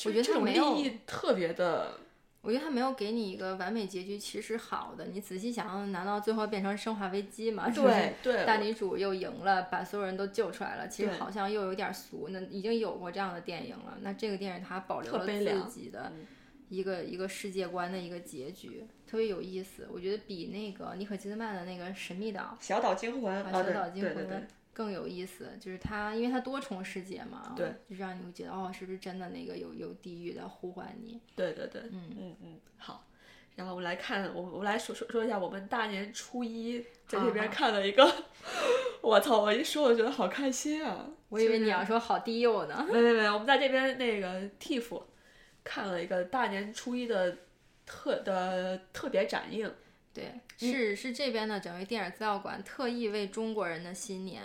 [0.03, 1.95] 我觉得这种利益特别的，
[2.41, 5.05] 我觉得他没有给你一个完美结局，其实好的。
[5.07, 7.69] 你仔细想想，难道最后变成生化危机吗？
[7.69, 12.29] 对对，大女主又赢了，把所有人都救出来了，其实好像又有点俗。
[12.29, 16.11] 那已经有过这样的电影了，那这个电影它保留了自己的。
[16.69, 19.87] 一个一个世界观的一个结局，特别有意思。
[19.91, 24.27] 我觉得比那个尼可基德曼的那个《神秘岛》《小岛惊魂》《小岛惊魂》
[24.79, 25.49] 更有意思。
[25.59, 31.19] 就是它，因为它多重世界嘛，对，就让你会觉得哦，是不是真的那个有有地狱在呼唤你？
[31.35, 32.59] 对对对，嗯嗯嗯。
[32.77, 33.05] 好，
[33.57, 38.09] 然后我们来看，我我来说说说一下我们大年初一在这边看了一个，
[39.03, 39.41] 我操！
[39.41, 41.09] 我一说我觉得好开心啊！
[41.27, 42.87] 我以为你要说好低幼呢。
[42.89, 45.03] 没没没，我们在这边那个 TIFF。
[45.61, 47.37] 看了一个大年初一的
[47.85, 49.71] 特的特别展映，
[50.13, 54.43] 对，是是这边的整个电影资料馆特意为中国人的新年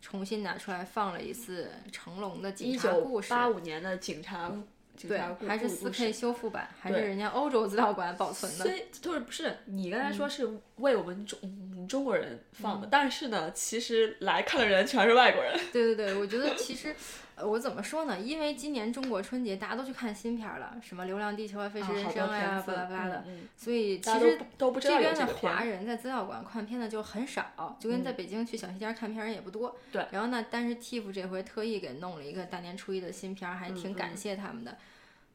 [0.00, 4.52] 重新拿出来放了一次成龙的警察故事，八五年的警察。
[4.96, 8.64] 警察对，还是四 K 修复版，还是人家欧洲资料馆保存的。
[8.64, 15.58] 所以就是不是你刚才说是为我们中中国人放的，但是呢，其实来看的人全是外国人。
[15.72, 16.94] 对对对，我觉得其实，
[17.42, 18.20] 我怎么说呢？
[18.20, 23.24] 因为今年中国春节大家都去看新片了，什么《流浪地球》啊，《飞驰人生》呀，巴拉巴拉的，
[23.56, 24.38] 所以其实
[24.80, 29.76] 这边的华人在资料馆看片的就很少，就跟在北京去小西天看片人也不多。
[29.90, 30.06] 对。
[30.12, 34.78] 然后呢，但是 TIFF 这回特意给弄了一个大年初一的新片，还挺感谢他们的。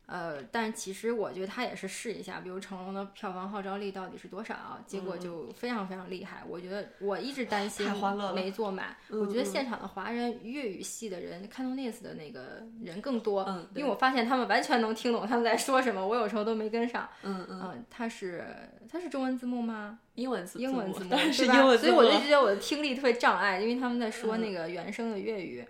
[0.10, 4.55] 呃，但其实我觉得他也是试一下，比如成龙的票房号召力到底是多少，
[4.88, 6.43] 结果就非常非常厉害。
[6.47, 7.86] 我觉得我一直担心
[8.34, 8.95] 没坐满。
[9.10, 13.45] 我觉得现场的华人粤语系的人看 n e s 的那个人更多，
[13.76, 17.07] 因为我发现他们完全能听懂他们在说什么，我有时候都没跟上。
[17.24, 18.43] 嗯嗯，他是
[18.89, 19.99] 他是中文字幕吗？
[20.20, 21.95] 英文字英文字幕， 是英文字幕。
[21.95, 25.65] 所以我就觉得我的听力特别障碍，因为他们在说那个原声的粤语。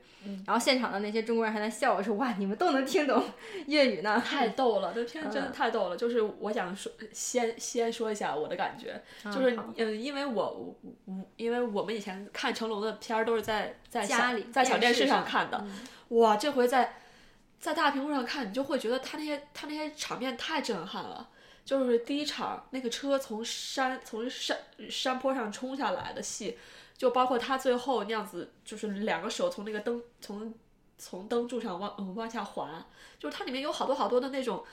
[0.46, 3.24] 然后现场的那些中国人还在笑我说哇，你们都能听懂
[3.68, 5.96] 粤语呢，太逗了，这片真的太逗了。
[5.96, 10.76] 就是我想说，先 先说一下我的感觉，就是嗯，因为我
[11.06, 15.66] 我因为我们以前看成龙的片儿都是在在家里在小电视上看的，
[16.10, 16.96] 哇，这回在
[17.58, 21.30] 在大屏幕上看，你就会觉得他那些他那些场面太震撼了。
[21.70, 24.58] 就是第一场那个车从山从山
[24.90, 26.58] 山坡上冲下来的戏。
[26.98, 30.52] 就包括他最后那样子，就是两个手从那个灯从
[30.98, 32.86] 从灯柱上往往下滑，
[33.20, 34.66] 就是它里面有好多好多的那种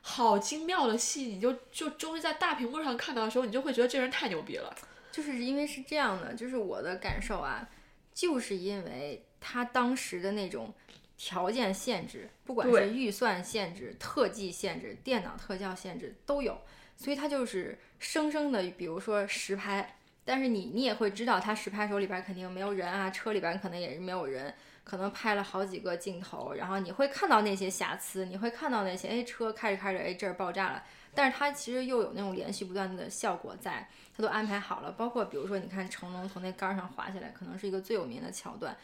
[0.00, 4.74] 好精妙的戏，你就就终于在大屏幕上看到的时候，你就会觉得这人太牛逼了。
[5.12, 7.68] 就是因为是这样的，就是我的感受啊，
[8.12, 10.74] 就是因为他当时的那种
[11.18, 16.58] 条件限制，不管是预算限制、特技限制、电脑特效限制都有，
[16.96, 19.96] 所以它就是生生的，比如说实拍。
[20.24, 24.54] 但是你你也会知道，它实拍手里边肯定没有人啊，车里边可能也是没有人，
[24.84, 30.84] 可能拍了好几个镜头，然后你会看到那些瑕疵，你会看到那些，哎，车开着开着，哎，这儿爆炸了。
[31.14, 34.92] 但是它其实又有那种连续不断的效果在，它都安排好了。
[34.92, 38.76] 包括比如说，你看成龙从那杆上滑下来，可能是一个最有名的桥段，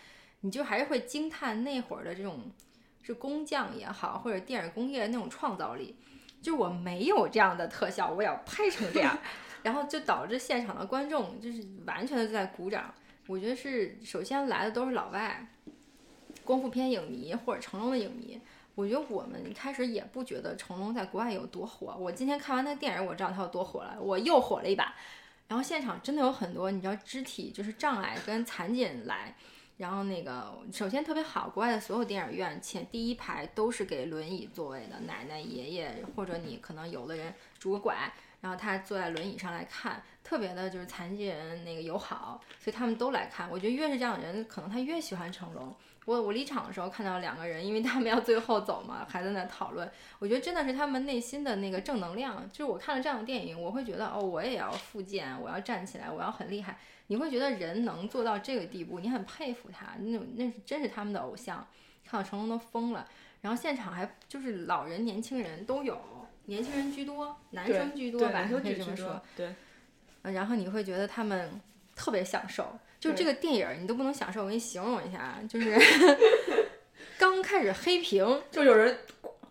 [0.44, 2.38] 你就还是会惊叹那会儿的这种
[3.02, 5.96] 是工匠也好，或者电影工业的那种创造力。
[6.42, 9.18] 就我没有这样的特效，我也要拍成这样。
[9.64, 12.92] 然后就导致现场的观众就是完全的在鼓掌。
[13.26, 15.48] 我觉得是首先来的都是老外，
[16.44, 18.38] 功夫片影迷或者成龙的影迷，
[18.74, 21.96] 我觉得我们一开始也不觉得成龙在国外有多火。
[21.98, 24.94] 我今天看完那电影，我知道他有多火了，我又火了一把。
[25.48, 29.34] 然后现场真的有很多，你知道肢体就是障碍跟残疾人来。
[29.76, 43.50] 然后那个首先特别好，国外的所有电影院前第一排都是给轮椅座位的，奶奶、爷爷或者你可能有的人拄个拐，然后他坐在轮椅上来看，特别的就是残疾人那个友好，所以他们都来看。
[43.50, 45.74] 我觉得越是这样的人，可能他越喜欢成龙。
[46.04, 49.90] 我我离场的时候看到两个人，因为他们要最后走嘛，还在那讨论。
[50.18, 52.48] 我觉得真的是他们内心的那个正能量。
[52.50, 56.78] 就是我看了这样的电影，我会觉得哦，我也要复健，我要站起来，我要很厉害。
[57.08, 61.66] 你会觉得人能做到这个地步，你很佩服他，那种那是真是他们的偶像。
[62.06, 63.08] 看到成龙都疯了，
[63.40, 65.98] 然后现场还就是老人、年轻人都有，
[66.44, 69.22] 年轻人居多，男生居多吧，可以这么说。
[69.34, 69.54] 对。
[70.22, 71.60] 然后你会觉得他们
[71.96, 72.78] 特别享受。
[73.00, 75.78] 就这个电影你都不能享受，我给你形容一下啊，就是
[77.18, 78.98] 刚开始黑屏，就有人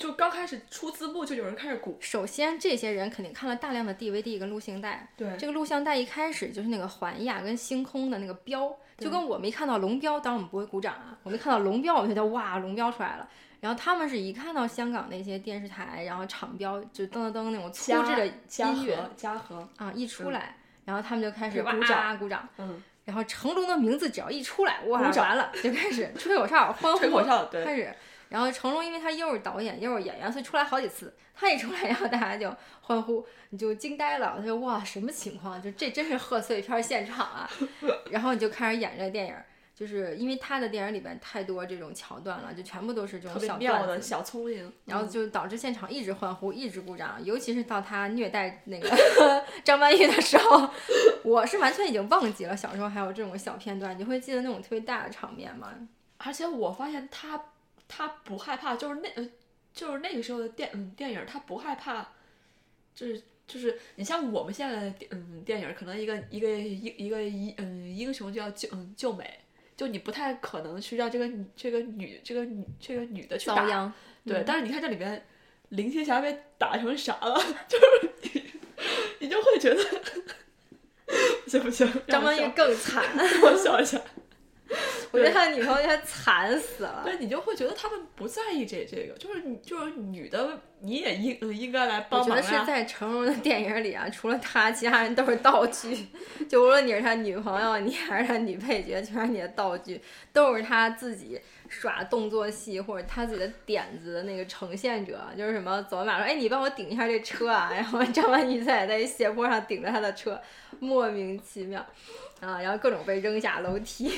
[0.03, 1.97] 就刚开始出字幕，就有人开始鼓。
[2.01, 5.07] 首先，这些人肯定看了大量的 DVD 跟录像带。
[5.15, 13.29] 对，这个录像带一开始就是那个环亚跟星空的那个标，就跟我们一看到龙标，当然我们不会鼓掌啊，我们看到龙标，我们觉得哇，龙标出来了。
[13.61, 22.45] 然后他们是一看到香港那些电视台，然后厂标就噔噔噔那种粗制的音乐，嘉禾啊一出来，然后他们就开始鼓掌鼓掌。
[22.57, 22.83] 嗯。
[23.05, 27.93] 然后成龙的名字只要一出来，哇，完了就开始吹口哨欢呼，吹口哨对，开始。
[28.33, 31.15] 然后成龙因为他又是导演又是演员，所以出来好几次。
[31.35, 34.33] 他一出来，然后大家就欢呼，你就惊呆了。
[34.39, 35.61] 他说哇，什么情况？
[35.61, 37.47] 就这真是贺岁片现场啊！
[38.09, 39.35] 然后你就开始演这个电影。
[39.75, 47.19] 就是因为他的电影里边太多这种桥段了，就全部都是这种小段子、小聪明，然后就导致现场一直欢呼、一直鼓掌。
[47.23, 48.87] 尤其是到他虐待那个
[49.65, 50.69] 张曼玉的时候，
[51.23, 53.97] 我是完全已经忘记了小时候还有这种小片段。
[53.97, 55.69] 你会记得那种特别大的场面吗？
[56.19, 57.35] 而且我发现他
[57.87, 59.29] 他不害怕，就是那呃
[59.73, 62.07] 就是那个时候的电嗯电影，他不害怕，
[62.95, 69.39] 就是就是你像我们现在的嗯电影，可能一个一个一一个英嗯英雄就要救嗯救美。
[69.75, 73.91] 就你不太可能去让这个这个女这个女这个女的去打，
[74.23, 74.43] 对。
[74.45, 75.25] 但是你看这里面
[75.69, 77.35] 林青霞被打成啥了？
[77.67, 78.43] 就是你
[79.21, 79.83] 你就会觉得
[81.43, 83.03] 不 行不行，张曼玉更惨。
[83.41, 83.99] 我笑一下。
[85.11, 87.01] 我觉得他的女朋友应该惨死了。
[87.05, 96.07] 对，你就会觉得他们不在意这这个，就是就是女的，你也应应该来帮忙我觉得是在成龙的电影里啊，除了他，其他人都是道具。
[96.49, 100.01] 就无论你是他女朋友，你还是他女配角，全是你的道具，
[100.31, 105.21] 都是他自己耍动作戏或者他自己的点子的那个呈现者。
[105.37, 110.39] 就是什么走马说，哎，你帮我顶一下这车啊，然后张曼玉在在斜坡上顶着他的车，
[110.79, 111.85] 莫名其妙
[112.41, 114.11] 啊，然后各种被扔下楼梯。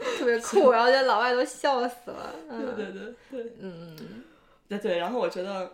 [0.18, 2.34] 特别酷，然后这老外都笑死了。
[2.48, 4.24] 对对对对，嗯，
[4.68, 4.98] 对对。
[4.98, 5.72] 然后我觉得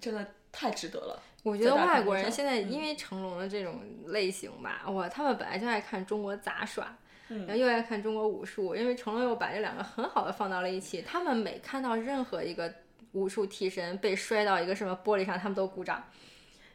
[0.00, 1.22] 真的太值得了。
[1.42, 6.96] 我觉得外国人现在因为成龙的这种类型吧，哇，他们本来就爱看中国杂耍，
[7.28, 11.02] 然后又爱看中国武术，因为成龙又把这两个很好的放到了一起。
[11.02, 12.72] 他们每看到任何一个
[13.12, 16.02] 武术替身被摔到一个什么玻璃上，他们都鼓掌。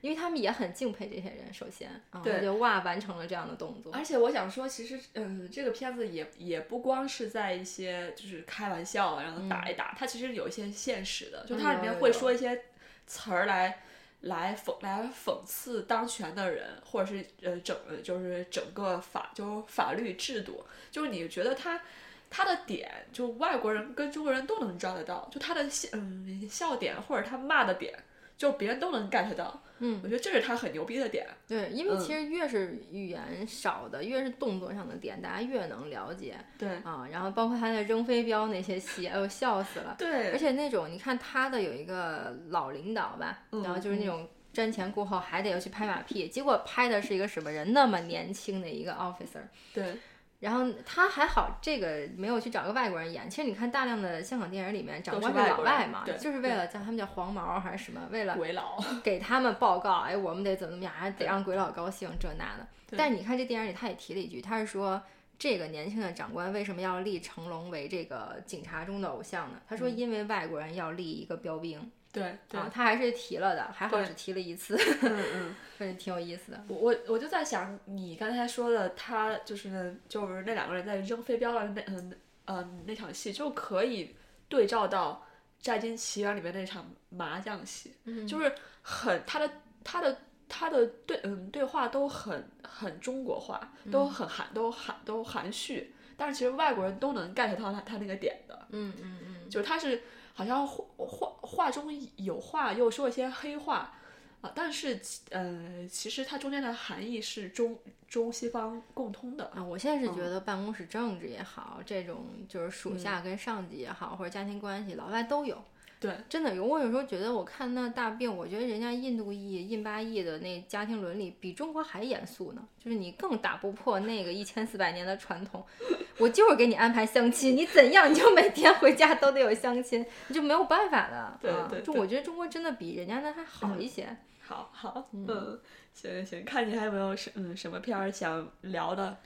[0.02, 1.90] 因为他们也很敬佩这些人，首先，
[2.24, 3.94] 对，就哇，完成了这样的动作。
[3.94, 12.62] 而且我想说，其实，嗯，这个片子也也不光是在一些就是开玩笑，然后打一打，它其实有一些现实的，就它里面会说一些
[13.06, 13.82] 词儿来
[14.22, 21.82] 来讽来讽刺当权的人，或者是呃整就是整个法就是法律制度，就是你觉得他
[22.30, 27.94] 他的点，就外国人跟中国人都能抓得到，就他的笑嗯笑点或者他骂的点。
[28.40, 31.28] 就别人都能 get 到，嗯，我觉得这是他很牛逼的点。
[31.48, 36.38] 对，因为其实越是语言少的，越是动作上的点，大家越能了解。
[36.58, 39.96] 对啊，然后包括他在扔飞镖那些戏，哎呦笑死了。
[39.98, 47.74] 对，而且那种你看他的有一个老领导吧，然后就是那种瞻前顾后，还得要去拍马屁，结果拍的是一个什么人？
[47.74, 49.42] 那么年轻的一个 officer。
[49.74, 49.96] 对。
[50.40, 53.30] 然后他还好，这个没有去找个外国人演。
[53.30, 62.68] 其实你看大量的香港电影里面，找官是老外嘛，就是为了叫他们叫黄毛还是什么，为了鬼佬给他们报告，哎，我们得怎么怎么样，还得让鬼佬高兴，这那的。
[62.98, 65.02] 但是你看这电影里，他也提了一句，他是说
[65.38, 69.60] 这个年轻的长官为什么要立成龙为这个警察中的偶像呢？
[69.68, 71.92] 他说因为外国人要立一个标兵。
[72.12, 76.64] 对啊，他还是提了的，还好只提了一次，嗯嗯， 反正挺有意思的。
[76.68, 82.14] 我我我就在想，你刚才说的，他就是就是那两个人在扔飞镖的那嗯
[82.46, 84.16] 嗯那场戏，就可以
[84.48, 85.24] 对照到
[85.64, 87.94] 《摘金奇缘》里面那场麻将戏，
[88.28, 88.52] 就是
[88.82, 89.50] 很他的
[89.84, 100.02] 他的他的对嗯对话都很很中国化，都很含都含都含蓄，但是其实外国人都能 get 到他他那个点的，嗯嗯嗯，就是他是。
[100.40, 103.94] 好像画画画中有话，又说一些黑话
[104.40, 104.98] 啊，但是
[105.32, 107.78] 呃，其实它中间的含义是中
[108.08, 109.52] 中西方共通的。
[109.54, 115.62] 啊，我现在是觉得办公室政治也好，这种就是属嗯下跟上级也好，或者家庭关系，老外都有。
[116.00, 116.64] 对，真的有。
[116.66, 122.66] 我有时候觉得，我看那大病，我觉得人家印度裔、印巴裔的那家庭伦理比中国还严肃呢。
[122.82, 125.62] 就是你更打不破那个一千四百年的传统。
[126.18, 131.38] 我就是给你安排相亲，你怎样你就每天回家都得有相亲，你就没有办法的。
[131.42, 134.16] 对啊对对就我觉得中国真的比人家那还好一些。
[134.42, 135.60] 好好，嗯，
[135.94, 139.18] 行行行，看你还有没有什嗯什么片儿想聊的？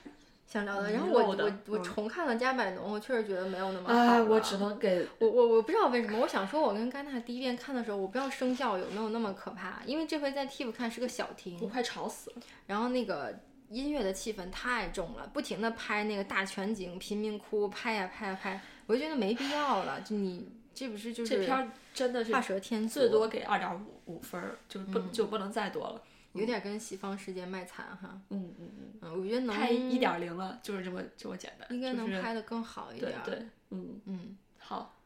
[0.54, 12.36] 想聊的，然后我我我嗯重看了《加百农》，我确实觉得没有那么好哎，我只能给我我我不知道为什么，我想说，我跟甘娜第一遍看的时候，我不知道声效有没有那么可怕，因为这回在 TIFF 看是个小厅，我快吵死了。
[12.68, 13.36] 然后那个
[13.68, 20.00] 音乐的气氛太重了，不停的拍那个大全景贫民窟，拍呀拍呀拍，我就觉得没必要了。
[20.02, 23.74] 就你这不是就是这片儿真的是画蛇添足，最多给二点
[24.06, 26.00] 五五分儿，就是不、就不能再多了。
[26.34, 28.20] 有点跟西方世界卖惨哈。
[28.30, 31.66] 嗯嗯嗯，嗯，我觉得能拍一点零了，就是这么这么简单。
[31.72, 33.22] 应该能拍的更好一点儿。
[33.24, 34.96] 对对，嗯，嗯，好，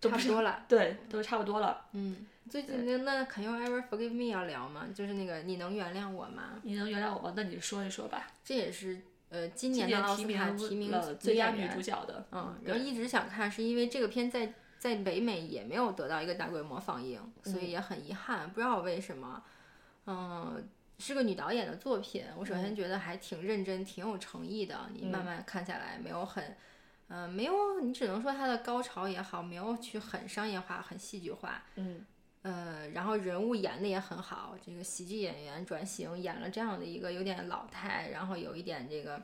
[0.00, 0.64] 都差不多了。
[0.68, 1.86] 对，都差不多了。
[1.92, 4.86] 嗯，最近那那 Can you ever forgive me 要聊吗？
[4.94, 6.60] 就是那个你能原谅我吗？
[6.62, 7.34] 你能原谅我吗？
[7.36, 8.26] 那你说一说吧。
[8.42, 12.26] 这也是呃今今年的奥斯提卡提名了最佳女主角的。
[12.32, 19.42] 嗯，然后一直想看，是因为这个片在在北美也没有得到一个大规模放映，所以也很遗憾，不知道为什么。
[20.10, 20.66] 嗯，
[20.98, 24.88] 是个女导演的作品，我首先觉得还挺认真、挺有诚意的。
[24.94, 26.56] 你慢慢看下来，没有很，
[27.08, 27.52] 嗯、没有，
[27.82, 31.62] 你只能说它的高潮也好，没有去很商业化、很戏剧化。
[31.76, 32.06] 嗯
[32.40, 39.20] 呃，然后人物演的也很好，这个喜剧演员转型演了这样的一个有点老态，然后有一点这个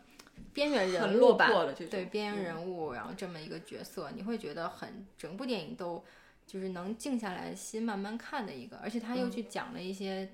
[0.53, 1.49] 边缘人物吧。
[1.91, 6.05] 对边缘嗯人物，然后这么一个角色，你会觉得很整部电影都
[6.47, 10.29] 就是能静下来心慢慢看的一个，而且他又去讲了一些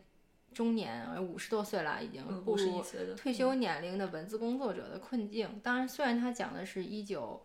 [0.52, 5.60] 中年呃五十多岁了已经嗯，五十步入一岁的退休年龄的文字工作者的困境。
[5.62, 7.42] 当然，虽然他讲的是一九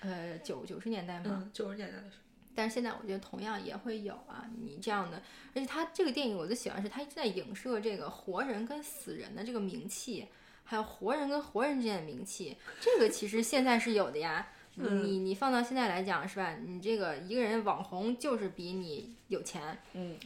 [0.00, 2.22] 呃九九十年代嘛，嗯，九十年代的时候。
[2.54, 5.22] 但是现在我觉得同样也会有啊，你这样的，
[5.54, 10.28] 而且他这个电影我最喜欢是他一直在影射这个活人跟死人的这个名气，
[10.62, 14.48] 还有活人跟活人之间的名气，这个其实现在是有的呀。
[14.76, 16.56] 嗯你你放到现在来讲是吧？
[16.66, 19.78] 你这个一个人网红就是比你有钱，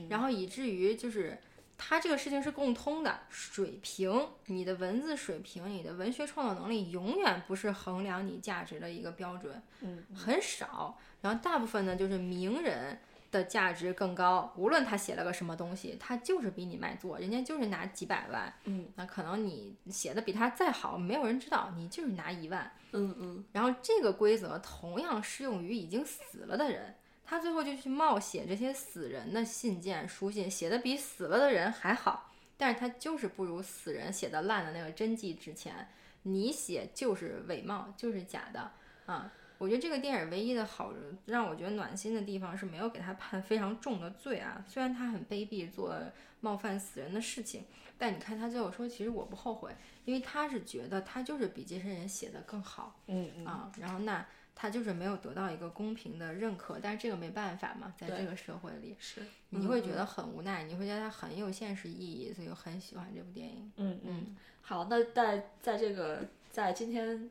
[0.09, 1.39] 然后以至于就是
[1.79, 10.99] 他这个事情是共通的，水平，你的文字水平，你的文学创作能力永远不是衡量你价值的一个标准，嗯很少。
[11.21, 12.99] 然后大部分呢就是名人
[13.31, 22.73] 的价值更高，无论他写了个什么东西，他就是比你卖座，人家就是拿几百万，嗯那可能你写的比他再好，没有人知道，你就是拿一万。
[22.93, 26.95] 嗯嗯然后这个规则同样适用于已经死了的人，
[27.27, 35.89] 他最后就去冒写这些死人的信件、书信，写的比死了的人还好，但是他就是不如死人写的烂的那个真迹值钱。
[36.23, 38.73] 你写就是伪冒，就是假的
[39.07, 39.33] 啊！
[39.59, 40.93] 我觉得这个电影唯一的好
[41.25, 45.97] 让我觉得暖心的地方是没有给他判非常重的罪啊，虽然他很卑鄙，做
[46.41, 47.65] 冒犯死人的事情，
[47.97, 49.75] 但你看他最后说，其实我不后悔，
[50.05, 53.01] 因为他是觉得他就是比这些人写的更好。
[53.07, 54.27] 嗯嗯啊，然后那
[54.59, 59.21] 他就是没有得到一个公平的认可，但是这个没办法嘛，在这个社会里，是。
[59.51, 63.71] 你会觉得很无奈，你会觉得它很有现实意义，所以我很喜欢这部电影。
[63.77, 67.31] 嗯嗯，好，那在在这个在今天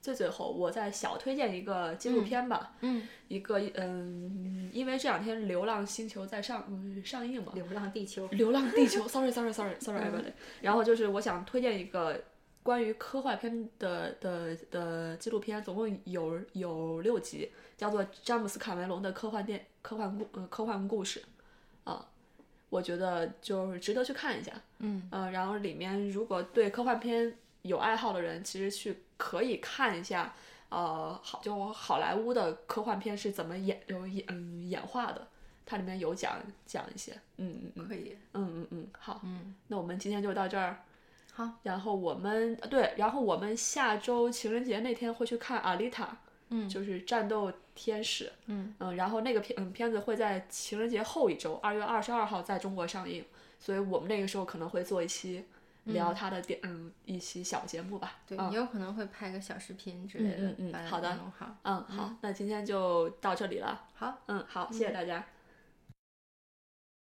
[0.00, 10.32] 最最后，我再小推荐一个纪录片吧，嗯，一个嗯，因为这两天《流浪星球》在上、嗯、上映嘛，流浪地球，流浪地球，sorry sorry sorry sorry 嗯 everybody。
[10.60, 12.24] 然后就是我想推荐一个
[12.62, 21.22] 关于科幻片的的的纪录片，总共有有六集，叫做詹姆斯卡梅隆的科幻电科幻故呃科幻故事，
[21.84, 22.06] 啊，
[22.70, 24.52] 我觉得就是值得去看一下。
[24.78, 30.34] 嗯呃，然后里面如果对科幻片有爱好的人，其实去可以看一下，
[30.68, 35.26] 呃，好就好莱坞的科幻片是怎么演有演嗯演化的，
[35.66, 40.84] 它里面有讲讲一些，嗯嗯嗯可以，嗯嗯嗯，好，嗯，那我们今天就到这儿。
[41.34, 46.04] 好，然后我们对，然后我们下周情人节那天会去看《阿丽塔》，
[46.50, 53.24] 嗯就是战斗天使，嗯然后那个片嗯片子会在情人节后一周，二月二十二号在中国上映，
[53.58, 55.42] 所以我们那个时候可能会做一期
[55.84, 58.18] 聊他的电嗯一期小节目吧。
[58.26, 61.56] 对，嗯也有可能会拍个小视频之类的，嗯嗯嗯好的弄好。
[61.62, 63.86] 嗯，好，那今天就到这里了。
[63.94, 65.24] 好，嗯，好，谢谢大家。